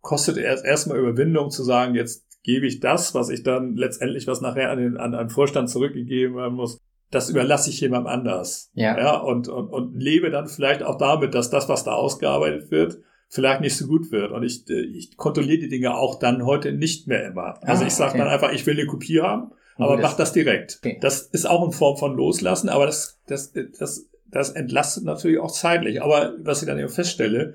[0.00, 4.40] kostet es erstmal Überwindung zu sagen, jetzt gebe ich das, was ich dann letztendlich, was
[4.40, 6.78] nachher an den, an einen Vorstand zurückgegeben werden muss,
[7.12, 8.70] das überlasse ich jemandem anders.
[8.74, 8.98] Ja.
[8.98, 12.98] ja und, und, und lebe dann vielleicht auch damit, dass das, was da ausgearbeitet wird,
[13.28, 14.32] vielleicht nicht so gut wird.
[14.32, 17.54] Und ich, ich kontrolliere die Dinge auch dann heute nicht mehr immer.
[17.62, 18.18] Also ah, ich sage okay.
[18.18, 20.78] dann einfach, ich will eine Kopie haben aber mach das direkt.
[20.78, 20.98] Okay.
[21.00, 25.52] Das ist auch in Form von Loslassen, aber das, das, das, das entlastet natürlich auch
[25.52, 26.02] zeitlich.
[26.02, 27.54] Aber was ich dann eben feststelle,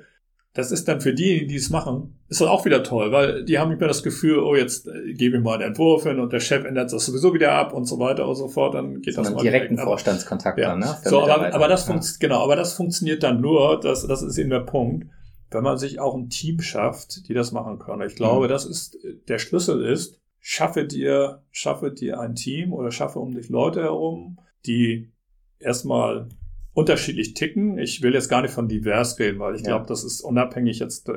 [0.58, 3.60] das ist dann für diejenigen, die es machen, ist das auch wieder toll, weil die
[3.60, 6.34] haben nicht mehr das Gefühl, oh, jetzt äh, gebe ich mal einen Entwurf hin und
[6.34, 9.14] der Chef ändert das sowieso wieder ab und so weiter und so fort, dann geht
[9.14, 9.88] Sondern das mal direkten direkt.
[9.88, 10.70] Vorstandskontakt ja.
[10.70, 10.98] dann, ne?
[11.04, 11.92] So, aber, aber das ja.
[11.92, 15.06] funktioniert, genau, aber das funktioniert dann nur, das, das ist eben der Punkt,
[15.52, 18.02] wenn man sich auch ein Team schafft, die das machen können.
[18.08, 18.50] Ich glaube, mhm.
[18.50, 23.50] das ist, der Schlüssel ist, schaffe dir, schaffe dir ein Team oder schaffe um dich
[23.50, 25.12] Leute herum, die
[25.60, 26.30] erstmal
[26.78, 27.80] unterschiedlich ticken.
[27.80, 29.70] Ich will jetzt gar nicht von divers reden, weil ich ja.
[29.70, 31.14] glaube, das ist unabhängig jetzt, äh,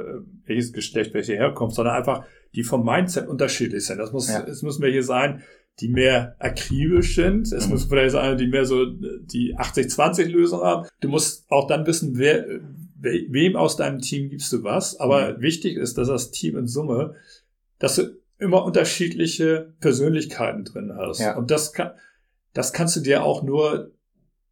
[0.47, 3.99] welches Geschlecht welche herkommt, sondern einfach, die vom Mindset unterschiedlich sind.
[3.99, 4.43] Das muss, ja.
[4.45, 5.43] es müssen wir hier sein,
[5.81, 7.53] die mehr akribisch sind.
[7.53, 7.73] Es mhm.
[7.73, 10.89] muss vielleicht sein, die mehr so die 80-20-Lösung haben.
[11.01, 12.47] Du musst auch dann wissen, wer,
[12.97, 14.99] wem aus deinem Team gibst du was.
[14.99, 15.43] Aber mhm.
[15.43, 17.17] wichtig ist, dass das Team in Summe,
[17.79, 21.21] dass du immer unterschiedliche Persönlichkeiten drin hast.
[21.21, 21.37] Ja.
[21.37, 21.91] Und das kann,
[22.55, 23.93] das kannst du dir auch nur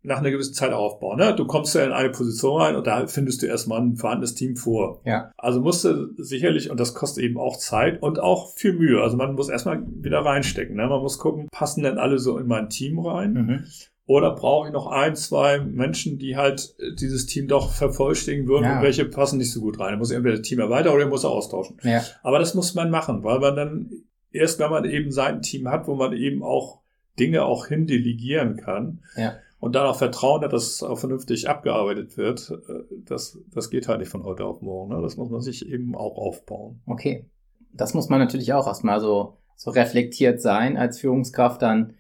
[0.08, 1.18] nach einer gewissen Zeit aufbauen.
[1.18, 1.34] Ne?
[1.34, 4.56] Du kommst ja in eine Position rein und da findest du erstmal ein vorhandenes Team
[4.56, 5.00] vor.
[5.04, 5.30] Ja.
[5.36, 9.00] Also musst du sicherlich, und das kostet eben auch Zeit und auch viel Mühe.
[9.00, 10.76] Also man muss erstmal wieder reinstecken.
[10.76, 10.86] Ne?
[10.88, 13.32] Man muss gucken, passen denn alle so in mein Team rein?
[13.32, 13.64] Mhm.
[14.06, 18.64] Oder brauche ich noch ein, zwei Menschen, die halt äh, dieses Team doch vervollständigen würden
[18.64, 18.76] ja.
[18.78, 19.92] und welche passen nicht so gut rein?
[19.92, 21.76] Da muss entweder das Team erweitern oder muss er austauschen.
[21.82, 22.02] Ja.
[22.22, 23.90] Aber das muss man machen, weil man dann
[24.32, 26.80] erst, wenn man eben sein Team hat, wo man eben auch
[27.18, 29.34] Dinge auch hin delegieren kann ja.
[29.60, 33.88] Und dann auch Vertrauen hat, dass es auch vernünftig abgearbeitet wird, äh, das, das geht
[33.88, 34.94] halt nicht von heute auf morgen.
[34.94, 35.02] Ne?
[35.02, 36.80] Das muss man sich eben auch aufbauen.
[36.86, 37.26] Okay.
[37.72, 41.94] Das muss man natürlich auch erstmal so, so reflektiert sein als Führungskraft dann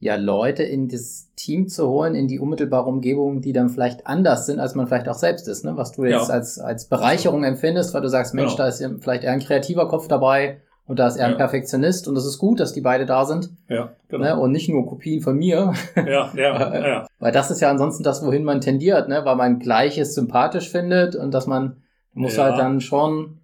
[0.00, 4.46] ja Leute in das Team zu holen, in die unmittelbare Umgebung, die dann vielleicht anders
[4.46, 5.76] sind, als man vielleicht auch selbst ist, ne?
[5.76, 6.34] Was du jetzt ja.
[6.34, 8.64] als, als Bereicherung empfindest, weil du sagst, Mensch, genau.
[8.64, 11.36] da ist vielleicht eher ein kreativer Kopf dabei und da ist er ein ja.
[11.36, 13.50] Perfektionist und es ist gut, dass die beide da sind.
[13.68, 14.24] Ja, genau.
[14.24, 14.36] Ne?
[14.40, 15.74] Und nicht nur Kopien von mir.
[15.96, 17.06] Ja, ja, ja.
[17.18, 19.20] Weil das ist ja ansonsten das, wohin man tendiert, ne?
[19.24, 21.76] Weil man Gleiches sympathisch findet und dass man
[22.14, 22.44] muss ja.
[22.44, 23.40] halt dann schon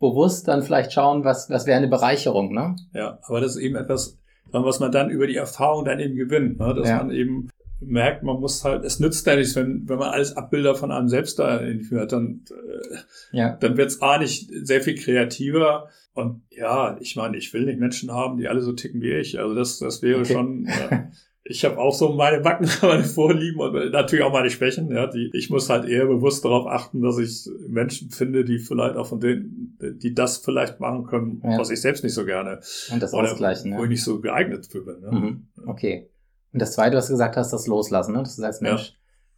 [0.00, 2.74] bewusst dann vielleicht schauen, was, was wäre eine Bereicherung, ne?
[2.92, 4.18] Ja, aber das ist eben etwas,
[4.50, 6.74] was man dann über die Erfahrung dann eben gewinnt, ne?
[6.74, 6.98] dass ja.
[6.98, 7.48] man eben
[7.80, 11.08] merkt, man muss halt, es nützt ja nichts, wenn, wenn man alles Abbilder von einem
[11.08, 13.56] selbst da hat, dann, äh, ja.
[13.60, 15.88] dann wird es A nicht sehr viel kreativer.
[16.18, 19.38] Und ja, ich meine, ich will nicht Menschen haben, die alle so ticken wie ich.
[19.38, 20.32] Also das, das wäre okay.
[20.32, 21.04] schon, äh,
[21.44, 24.90] ich habe auch so meine Backen, meine Vorlieben und natürlich auch meine Schwächen.
[24.90, 28.96] Ja, die, ich muss halt eher bewusst darauf achten, dass ich Menschen finde, die vielleicht
[28.96, 31.56] auch von denen, die das vielleicht machen können, ja.
[31.56, 32.62] was ich selbst nicht so gerne.
[32.90, 35.00] Und das Oder ausgleichen, wo ich nicht so geeignet für bin.
[35.00, 35.12] Ne?
[35.12, 35.46] Mhm.
[35.68, 36.10] Okay.
[36.52, 38.24] Und das Zweite, was du gesagt hast, das Loslassen, ne?
[38.24, 38.94] dass du sagst, Mensch, ja.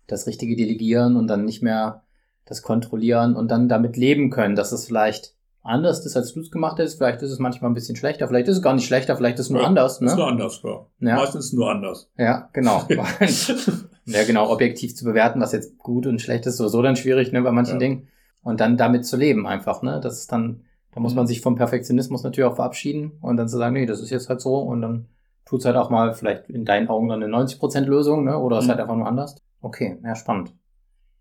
[0.06, 2.04] das richtige Delegieren und dann nicht mehr
[2.46, 6.50] das Kontrollieren und dann damit leben können, dass es vielleicht anders ist, als du es
[6.50, 6.98] gemacht hättest.
[6.98, 9.46] Vielleicht ist es manchmal ein bisschen schlechter, vielleicht ist es gar nicht schlechter, vielleicht ist
[9.46, 10.00] es nur ja, anders.
[10.00, 10.06] Ne?
[10.06, 10.86] Ist nur anders, ja.
[11.00, 11.16] ja.
[11.16, 12.10] Meistens nur anders.
[12.16, 12.82] Ja, genau.
[14.06, 17.42] ja, genau, objektiv zu bewerten, was jetzt gut und schlecht ist, sowieso dann schwierig, ne,
[17.42, 17.78] bei manchen ja.
[17.78, 18.08] Dingen.
[18.42, 20.00] Und dann damit zu leben einfach, ne?
[20.02, 21.28] Das ist dann, da muss man mhm.
[21.28, 24.40] sich vom Perfektionismus natürlich auch verabschieden und dann zu sagen, nee, das ist jetzt halt
[24.40, 25.08] so und dann
[25.44, 28.38] tut's halt auch mal vielleicht in deinen Augen dann eine 90% Lösung, ne?
[28.38, 28.70] Oder ist mhm.
[28.70, 29.36] halt einfach nur anders.
[29.60, 30.54] Okay, ja, spannend.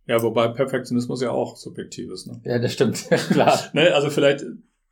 [0.10, 2.26] Ja, wobei Perfektionismus ja auch subjektiv ist.
[2.26, 2.42] Ne?
[2.44, 3.60] Ja, das stimmt, klar.
[3.74, 4.44] ne, also vielleicht...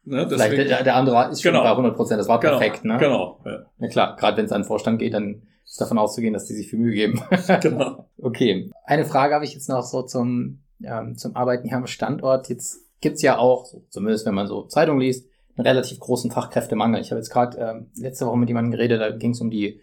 [0.04, 1.64] Ne, deswegen, vielleicht der, der andere ist schon genau.
[1.64, 2.60] bei 100 Prozent, das war genau.
[2.60, 2.86] perfekt.
[2.86, 2.98] Ne?
[3.00, 3.42] Genau.
[3.44, 6.46] Ja, ja klar, gerade wenn es an den Vorstand geht, dann ist davon auszugehen, dass
[6.46, 7.22] die sich viel Mühe geben.
[7.62, 8.06] genau.
[8.20, 8.72] Okay.
[8.84, 12.50] Eine Frage habe ich jetzt noch so zum, ähm, zum Arbeiten hier am Standort.
[12.50, 17.00] Jetzt gibt's ja auch, zumindest wenn man so Zeitung liest, einen relativ großen Fachkräftemangel.
[17.00, 19.82] Ich habe jetzt gerade ähm, letzte Woche mit jemandem geredet, da ging es um die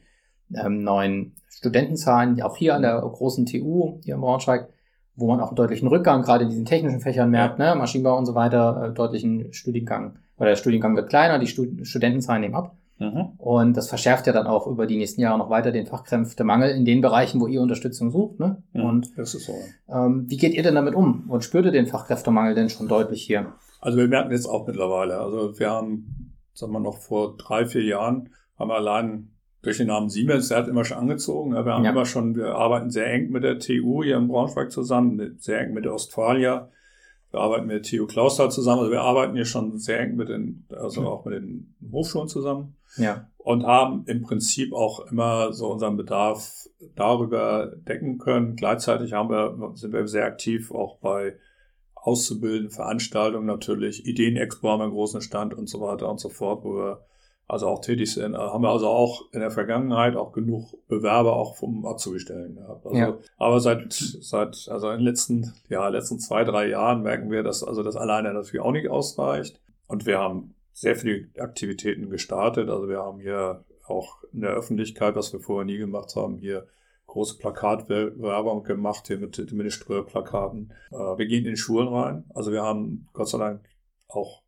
[0.52, 4.68] ähm, neuen Studentenzahlen, auch hier an der großen TU, hier in Braunschweig
[5.16, 7.74] wo man auch einen deutlichen Rückgang gerade in diesen technischen Fächern merkt, ja.
[7.74, 11.86] ne, Maschinenbau und so weiter, äh, deutlichen Studiengang, oder der Studiengang wird kleiner, die Stud
[11.86, 12.74] Studentenzahlen nehmen ab.
[12.98, 13.32] Mhm.
[13.38, 16.84] Und das verschärft ja dann auch über die nächsten Jahre noch weiter den Fachkräftemangel in
[16.84, 18.38] den Bereichen, wo ihr Unterstützung sucht.
[18.38, 18.62] Ne?
[18.72, 19.54] Ja, und das ist so.
[19.88, 23.22] Ähm, wie geht ihr denn damit um und spürt ihr den Fachkräftemangel denn schon deutlich
[23.22, 23.52] hier?
[23.80, 25.18] Also wir merken jetzt auch mittlerweile.
[25.18, 29.33] Also wir haben, sagen wir noch vor drei, vier Jahren, haben wir allein
[29.64, 31.52] durch den Namen Siemens, der hat immer schon angezogen.
[31.52, 31.90] Wir haben ja.
[31.90, 35.72] immer schon, wir arbeiten sehr eng mit der TU hier in Braunschweig zusammen, sehr eng
[35.72, 36.68] mit der Ostfalia.
[37.30, 38.80] Wir arbeiten mit der TU Clausthal zusammen.
[38.80, 41.06] Also wir arbeiten hier schon sehr eng mit den, also mhm.
[41.06, 42.76] auch mit den Hochschulen zusammen.
[42.96, 43.26] Ja.
[43.38, 48.56] Und haben im Prinzip auch immer so unseren Bedarf darüber decken können.
[48.56, 51.36] Gleichzeitig haben wir, sind wir sehr aktiv auch bei
[51.94, 56.62] Auszubildenden, Veranstaltungen natürlich, Ideenexpo haben wir einen großen Stand und so weiter und so fort,
[56.62, 57.00] wo wir
[57.46, 61.56] also auch tätig sind, haben wir also auch in der Vergangenheit auch genug Bewerber auch
[61.56, 62.86] vom Azubi-Stellen gehabt.
[62.86, 63.18] Also, ja.
[63.36, 67.62] Aber seit, seit, also in den letzten, ja, letzten zwei, drei Jahren merken wir, dass
[67.62, 69.60] also das alleine natürlich auch nicht ausreicht.
[69.86, 72.70] Und wir haben sehr viele Aktivitäten gestartet.
[72.70, 76.66] Also wir haben hier auch in der Öffentlichkeit, was wir vorher nie gemacht haben, hier
[77.06, 80.72] große Plakatwerbung gemacht, hier mit, mit den Ströhrplakaten.
[80.90, 82.24] Äh, wir gehen in die Schulen rein.
[82.34, 83.60] Also wir haben Gott sei Dank
[84.08, 84.43] auch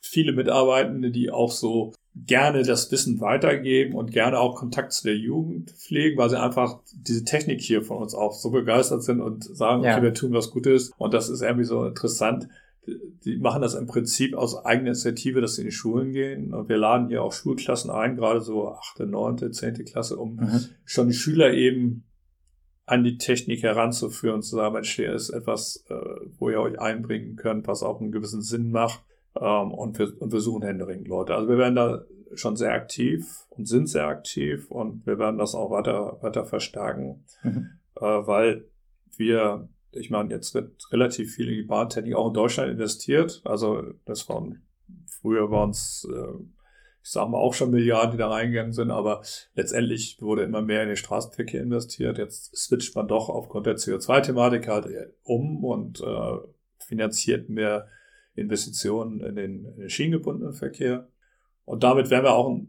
[0.00, 5.16] viele Mitarbeitende, die auch so gerne das Wissen weitergeben und gerne auch Kontakt zu der
[5.16, 9.44] Jugend pflegen, weil sie einfach diese Technik hier von uns auch so begeistert sind und
[9.44, 9.92] sagen, ja.
[9.92, 10.90] okay, wir tun was Gutes.
[10.98, 12.48] Und das ist irgendwie so interessant.
[13.24, 16.52] Die machen das im Prinzip aus eigener Initiative, dass sie in die Schulen gehen.
[16.52, 20.64] Und wir laden hier auch Schulklassen ein, gerade so achte, neunte, zehnte Klasse, um mhm.
[20.84, 22.04] schon die Schüler eben
[22.86, 25.94] an die Technik heranzuführen und zu sagen, Mensch, hier ist etwas, äh,
[26.38, 29.04] wo ihr euch einbringen könnt, was auch einen gewissen Sinn macht.
[29.36, 31.34] Ähm, und, wir, und wir suchen händeringend Leute.
[31.34, 32.04] Also wir werden da
[32.34, 37.24] schon sehr aktiv und sind sehr aktiv und wir werden das auch weiter, weiter verstärken,
[37.42, 37.70] mhm.
[37.96, 38.68] äh, weil
[39.16, 43.42] wir, ich meine, jetzt wird relativ viel in die Bahntechnik auch in Deutschland investiert.
[43.44, 44.62] Also das waren,
[45.06, 46.42] früher waren es, äh,
[47.02, 49.22] ich sage mal, auch schon Milliarden, die da reingegangen sind, aber
[49.54, 52.18] letztendlich wurde immer mehr in den Straßenverkehr investiert.
[52.18, 54.86] Jetzt switcht man doch aufgrund der CO2-Thematik halt
[55.22, 56.36] um und äh,
[56.78, 57.88] finanziert mehr
[58.34, 61.08] Investitionen in den, schienengebundenen Verkehr.
[61.64, 62.60] Und damit werden wir auch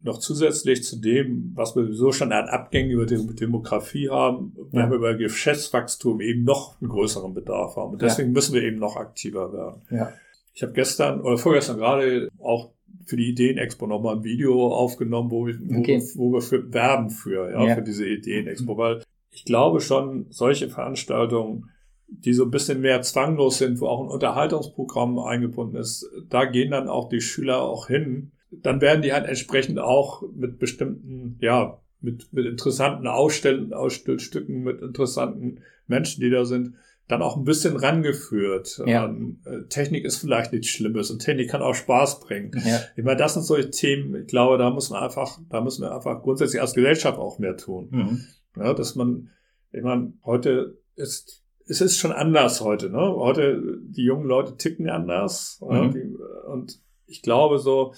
[0.00, 4.70] noch zusätzlich zu dem, was wir sowieso schon an Abgängen über die Demografie haben, werden
[4.72, 4.90] ja.
[4.90, 7.92] wir über Geschäftswachstum eben noch einen größeren Bedarf haben.
[7.92, 8.32] Und deswegen ja.
[8.34, 9.82] müssen wir eben noch aktiver werden.
[9.90, 10.12] Ja.
[10.52, 12.70] Ich habe gestern oder vorgestern gerade auch
[13.06, 16.02] für die Ideen-Expo nochmal ein Video aufgenommen, wo wir, okay.
[16.14, 17.74] wo, wo, wir für werben für, ja, ja.
[17.74, 21.70] für diese Ideen-Expo, weil ich glaube schon, solche Veranstaltungen
[22.08, 26.70] die so ein bisschen mehr zwanglos sind, wo auch ein Unterhaltungsprogramm eingebunden ist, da gehen
[26.70, 28.32] dann auch die Schüler auch hin.
[28.50, 34.80] Dann werden die halt entsprechend auch mit bestimmten, ja, mit, mit interessanten Ausstellen, Ausstellstücken, mit
[34.80, 36.74] interessanten Menschen, die da sind,
[37.08, 38.82] dann auch ein bisschen rangeführt.
[38.86, 39.06] Ja.
[39.06, 42.52] Ähm, äh, Technik ist vielleicht nichts Schlimmes und Technik kann auch Spaß bringen.
[42.64, 42.80] Ja.
[42.96, 45.94] Ich meine, das sind solche Themen, ich glaube, da muss man einfach, da müssen wir
[45.94, 47.88] einfach grundsätzlich als Gesellschaft auch mehr tun.
[47.90, 48.20] Mhm.
[48.56, 49.30] Ja, dass man,
[49.72, 52.90] ich meine, heute ist es ist schon anders heute.
[52.90, 53.00] Ne?
[53.00, 55.60] Heute, die jungen Leute ticken anders.
[55.62, 56.18] Mhm.
[56.46, 57.94] Und ich glaube so,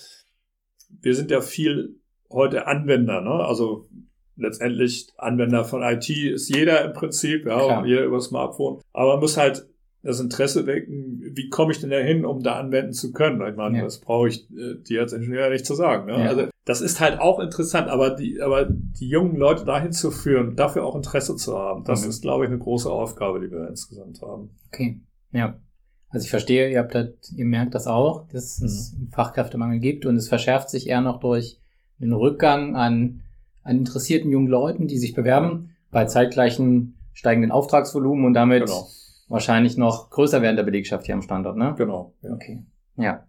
[1.01, 2.01] wir sind ja viel
[2.31, 3.21] heute Anwender.
[3.21, 3.31] Ne?
[3.31, 3.87] Also
[4.37, 7.87] letztendlich Anwender von IT ist jeder im Prinzip, ja, Klar.
[7.87, 8.81] jeder über Smartphone.
[8.93, 9.67] Aber man muss halt
[10.03, 13.45] das Interesse wecken, wie komme ich denn da hin, um da anwenden zu können?
[13.49, 13.85] Ich meine, ja.
[13.85, 16.07] das brauche ich äh, dir als Ingenieur nicht zu sagen.
[16.07, 16.23] Ne?
[16.25, 16.29] Ja.
[16.29, 20.57] Also das ist halt auch interessant, aber die, aber die jungen Leute dahin zu führen,
[20.57, 22.11] dafür auch Interesse zu haben, das mhm.
[22.11, 24.51] ist, glaube ich, eine große Aufgabe, die wir insgesamt haben.
[24.67, 25.01] Okay,
[25.31, 25.59] ja.
[26.09, 28.67] Also ich verstehe, ihr habt halt, ihr merkt das auch, dass mhm.
[28.67, 31.61] es Fachkräftemangel gibt und es verschärft sich eher noch durch
[32.01, 33.23] den Rückgang an,
[33.62, 38.89] an interessierten jungen Leuten, die sich bewerben, bei zeitgleichen steigenden Auftragsvolumen und damit genau
[39.29, 41.75] wahrscheinlich noch größer werden der Belegschaft hier am Standort, ne?
[41.77, 42.14] Genau.
[42.23, 42.33] Ja.
[42.33, 42.62] Okay.
[42.97, 43.27] Ja.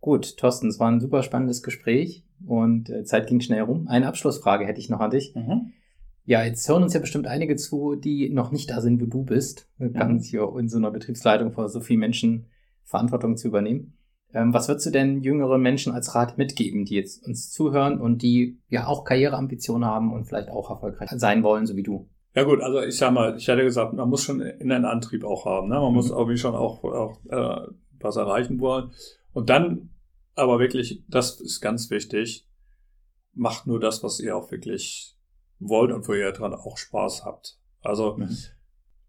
[0.00, 3.88] Gut, Thorsten, es war ein super spannendes Gespräch und äh, Zeit ging schnell rum.
[3.88, 5.34] Eine Abschlussfrage hätte ich noch an dich.
[5.34, 5.72] Mhm.
[6.26, 9.24] Ja, jetzt hören uns ja bestimmt einige zu, die noch nicht da sind, wo du
[9.24, 9.68] bist.
[9.92, 12.46] Ganz hier in so einer Betriebsleitung vor so vielen Menschen
[12.84, 13.98] Verantwortung zu übernehmen.
[14.32, 18.22] Ähm, was würdest du denn jüngeren Menschen als Rat mitgeben, die jetzt uns zuhören und
[18.22, 22.08] die ja auch Karriereambitionen haben und vielleicht auch erfolgreich sein wollen, so wie du?
[22.34, 25.24] Ja gut, also ich sag mal, ich hatte gesagt, man muss schon in einen Antrieb
[25.24, 25.68] auch haben.
[25.68, 25.76] Ne?
[25.76, 25.94] Man mhm.
[25.94, 27.68] muss irgendwie schon auch, auch äh,
[28.00, 28.90] was erreichen wollen.
[29.32, 29.90] Und dann
[30.34, 32.46] aber wirklich, das ist ganz wichtig,
[33.32, 35.16] macht nur das, was ihr auch wirklich
[35.58, 37.58] wollt und wo ihr dran auch Spaß habt.
[37.80, 38.36] Also mhm.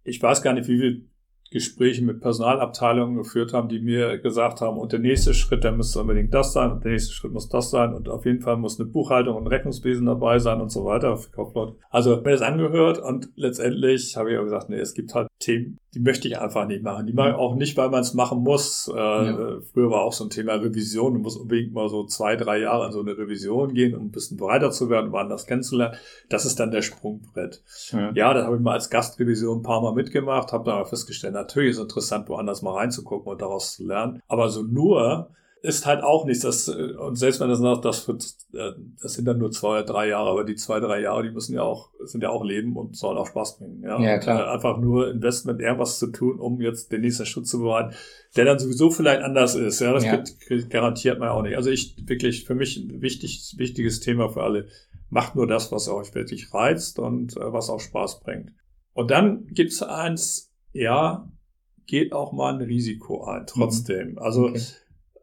[0.03, 1.09] ich weiß gar nicht, wie viel
[1.55, 6.01] Gespräche mit Personalabteilungen geführt haben, die mir gesagt haben, und der nächste Schritt, der müsste
[6.01, 8.77] unbedingt das sein, und der nächste Schritt muss das sein, und auf jeden Fall muss
[8.77, 11.75] eine Buchhaltung und Rechnungswesen dabei sein und so weiter für Kaufleute.
[11.89, 15.77] Also mir das angehört und letztendlich habe ich auch gesagt, nee, es gibt halt Themen,
[15.93, 17.07] die möchte ich einfach nicht machen.
[17.07, 18.91] Die mache ich auch nicht, weil man es machen muss.
[18.93, 19.61] Äh, ja.
[19.71, 21.13] Früher war auch so ein Thema Revision.
[21.13, 24.11] Du musst unbedingt mal so zwei, drei Jahre in so eine Revision gehen, um ein
[24.11, 25.95] bisschen breiter zu werden, um anders kennenzulernen.
[26.27, 27.63] Das ist dann der Sprungbrett.
[27.91, 30.85] Ja, ja da habe ich mal als Gastrevision ein paar Mal mitgemacht, habe dann aber
[30.85, 34.21] festgestellt, natürlich ist es interessant, woanders mal reinzugucken und daraus zu lernen.
[34.27, 35.29] Aber so nur
[35.65, 36.43] ist halt auch nichts.
[36.43, 38.23] Das, äh, und selbst wenn das noch, das, wird,
[38.53, 38.71] äh,
[39.01, 41.55] das sind dann nur zwei oder drei Jahre, aber die zwei, drei Jahre, die müssen
[41.55, 43.81] ja auch, sind ja auch Leben und sollen auch Spaß bringen.
[43.83, 44.47] Ja, ja klar.
[44.47, 47.95] Äh, einfach nur Investment, irgendwas zu tun, um jetzt den nächsten Schritt zu bereiten,
[48.35, 49.79] der dann sowieso vielleicht anders ist.
[49.79, 50.23] Ja, das ja.
[50.69, 51.57] garantiert man auch nicht.
[51.57, 54.67] Also ich wirklich, für mich ein wichtig, wichtiges Thema für alle.
[55.09, 58.51] Macht nur das, was euch wirklich reizt und äh, was auch Spaß bringt.
[58.93, 61.29] Und dann gibt's eins, ja,
[61.87, 63.47] geht auch mal ein Risiko ein, mhm.
[63.47, 64.11] trotzdem.
[64.11, 64.17] Mhm.
[64.19, 64.61] Also okay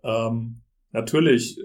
[0.03, 1.59] ähm, natürlich,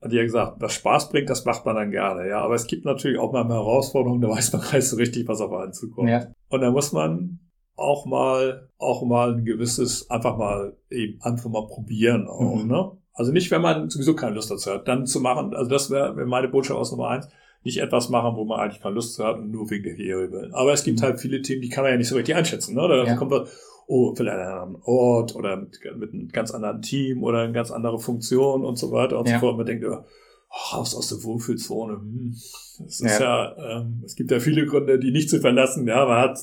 [0.00, 2.40] hat ja gesagt, was Spaß bringt, das macht man dann gerne, ja.
[2.40, 5.40] Aber es gibt natürlich auch mal Herausforderungen, da weiß man gar nicht so richtig, was
[5.40, 6.08] auf einen zukommt.
[6.08, 6.26] Ja.
[6.48, 7.40] Und da muss man
[7.76, 12.68] auch mal, auch mal ein gewisses, einfach mal eben einfach mal probieren auch, mhm.
[12.68, 12.90] ne?
[13.14, 16.16] Also nicht, wenn man sowieso keine Lust dazu hat, dann zu machen, also das wäre
[16.16, 17.28] wär meine Botschaft aus Nummer eins,
[17.62, 20.32] nicht etwas machen, wo man eigentlich keine Lust zu hat und nur wegen der Karriere
[20.32, 20.50] will.
[20.54, 21.04] Aber es gibt mhm.
[21.04, 22.88] halt viele Themen, die kann man ja nicht so richtig einschätzen, ne?
[22.88, 23.16] Da ja.
[23.16, 23.50] kommt was,
[23.86, 27.70] oh, vielleicht an einem Ort oder mit, mit einem ganz anderen Team oder eine ganz
[27.70, 29.34] andere Funktion und so weiter und ja.
[29.34, 29.56] so fort.
[29.56, 30.04] Man denkt, oh,
[30.72, 31.94] raus aus der Wohlfühlzone.
[31.94, 32.34] Hm.
[32.78, 35.86] Das ist ja, ja ähm, es gibt ja viele Gründe, die nicht zu verlassen.
[35.86, 36.38] Ja, man hat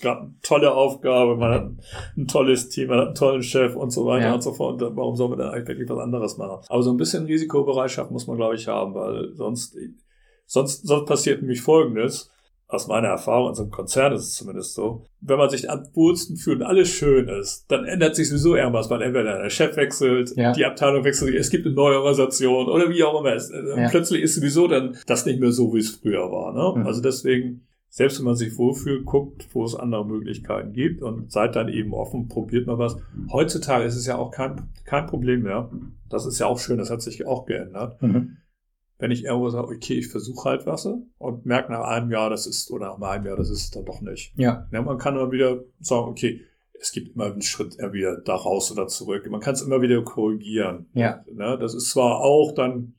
[0.00, 1.70] gerade eine tolle Aufgabe, man hat
[2.16, 4.34] ein tolles Team, man hat einen tollen Chef und so weiter ja.
[4.34, 4.82] und so fort.
[4.82, 6.64] Und warum soll man dann eigentlich wirklich was anderes machen?
[6.68, 9.76] Aber so ein bisschen Risikobereitschaft muss man, glaube ich, haben, weil sonst,
[10.46, 12.30] sonst, sonst passiert nämlich Folgendes
[12.74, 15.84] aus meiner Erfahrung, in so einem Konzern ist es zumindest so, wenn man sich am
[15.94, 19.76] wohlsten fühlt und alles schön ist, dann ändert sich sowieso irgendwas, weil entweder der Chef
[19.76, 20.52] wechselt, ja.
[20.52, 23.34] die Abteilung wechselt, es gibt eine neue Organisation oder wie auch immer.
[23.34, 23.88] Es, äh, ja.
[23.88, 26.52] Plötzlich ist sowieso dann das nicht mehr so, wie es früher war.
[26.52, 26.80] Ne?
[26.80, 26.86] Mhm.
[26.86, 31.56] Also deswegen, selbst wenn man sich wohlfühlt, guckt, wo es andere Möglichkeiten gibt und seid
[31.56, 32.96] dann eben offen, probiert mal was.
[33.32, 35.70] Heutzutage ist es ja auch kein, kein Problem mehr.
[36.10, 38.02] Das ist ja auch schön, das hat sich auch geändert.
[38.02, 38.38] Mhm
[38.98, 42.46] wenn ich irgendwo sage, okay, ich versuche halt was und merke nach einem Jahr, das
[42.46, 44.32] ist, oder nach einem Jahr, das ist es dann doch nicht.
[44.36, 44.68] Ja.
[44.72, 46.42] ja man kann dann wieder sagen, okay,
[46.80, 49.28] es gibt immer einen Schritt wieder da raus oder zurück.
[49.30, 50.86] Man kann es immer wieder korrigieren.
[50.92, 51.24] Ja.
[51.32, 51.56] Ne?
[51.58, 52.94] Das ist zwar auch dann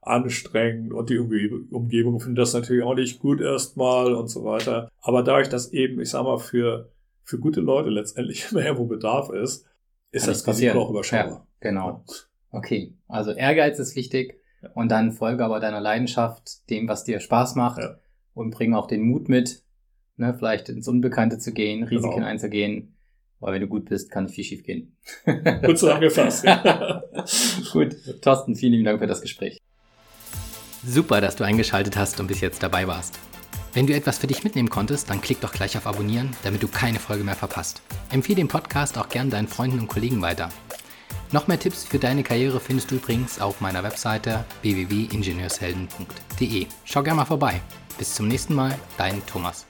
[0.00, 4.90] anstrengend und die Umgebung findet das natürlich auch nicht gut erstmal und so weiter.
[5.00, 6.90] Aber dadurch, dass eben, ich sag mal, für,
[7.24, 9.66] für gute Leute letztendlich immer irgendwo Bedarf ist,
[10.12, 11.46] ist kann das Risiko auch überschaubar.
[11.46, 12.04] Ja, genau.
[12.50, 12.94] Okay.
[13.08, 14.38] Also Ehrgeiz ist wichtig
[14.74, 17.96] und dann folge aber deiner Leidenschaft, dem, was dir Spaß macht ja.
[18.34, 19.62] und bring auch den Mut mit,
[20.16, 22.26] ne, vielleicht ins Unbekannte zu gehen, Risiken genau.
[22.26, 22.92] einzugehen.
[23.38, 24.96] Weil wenn du gut bist, kann viel schief gehen.
[25.62, 26.44] Gut zusammengefasst.
[26.44, 27.02] Ja.
[27.72, 29.58] gut, Thorsten, vielen lieben Dank für das Gespräch.
[30.84, 33.18] Super, dass du eingeschaltet hast und bis jetzt dabei warst.
[33.74, 36.68] Wenn du etwas für dich mitnehmen konntest, dann klick doch gleich auf Abonnieren, damit du
[36.68, 37.82] keine Folge mehr verpasst.
[38.10, 40.48] Empfehle den Podcast auch gern deinen Freunden und Kollegen weiter.
[41.32, 46.66] Noch mehr Tipps für deine Karriere findest du übrigens auf meiner Webseite www.ingenieurshelden.de.
[46.84, 47.60] Schau gerne mal vorbei.
[47.98, 49.66] Bis zum nächsten Mal, dein Thomas.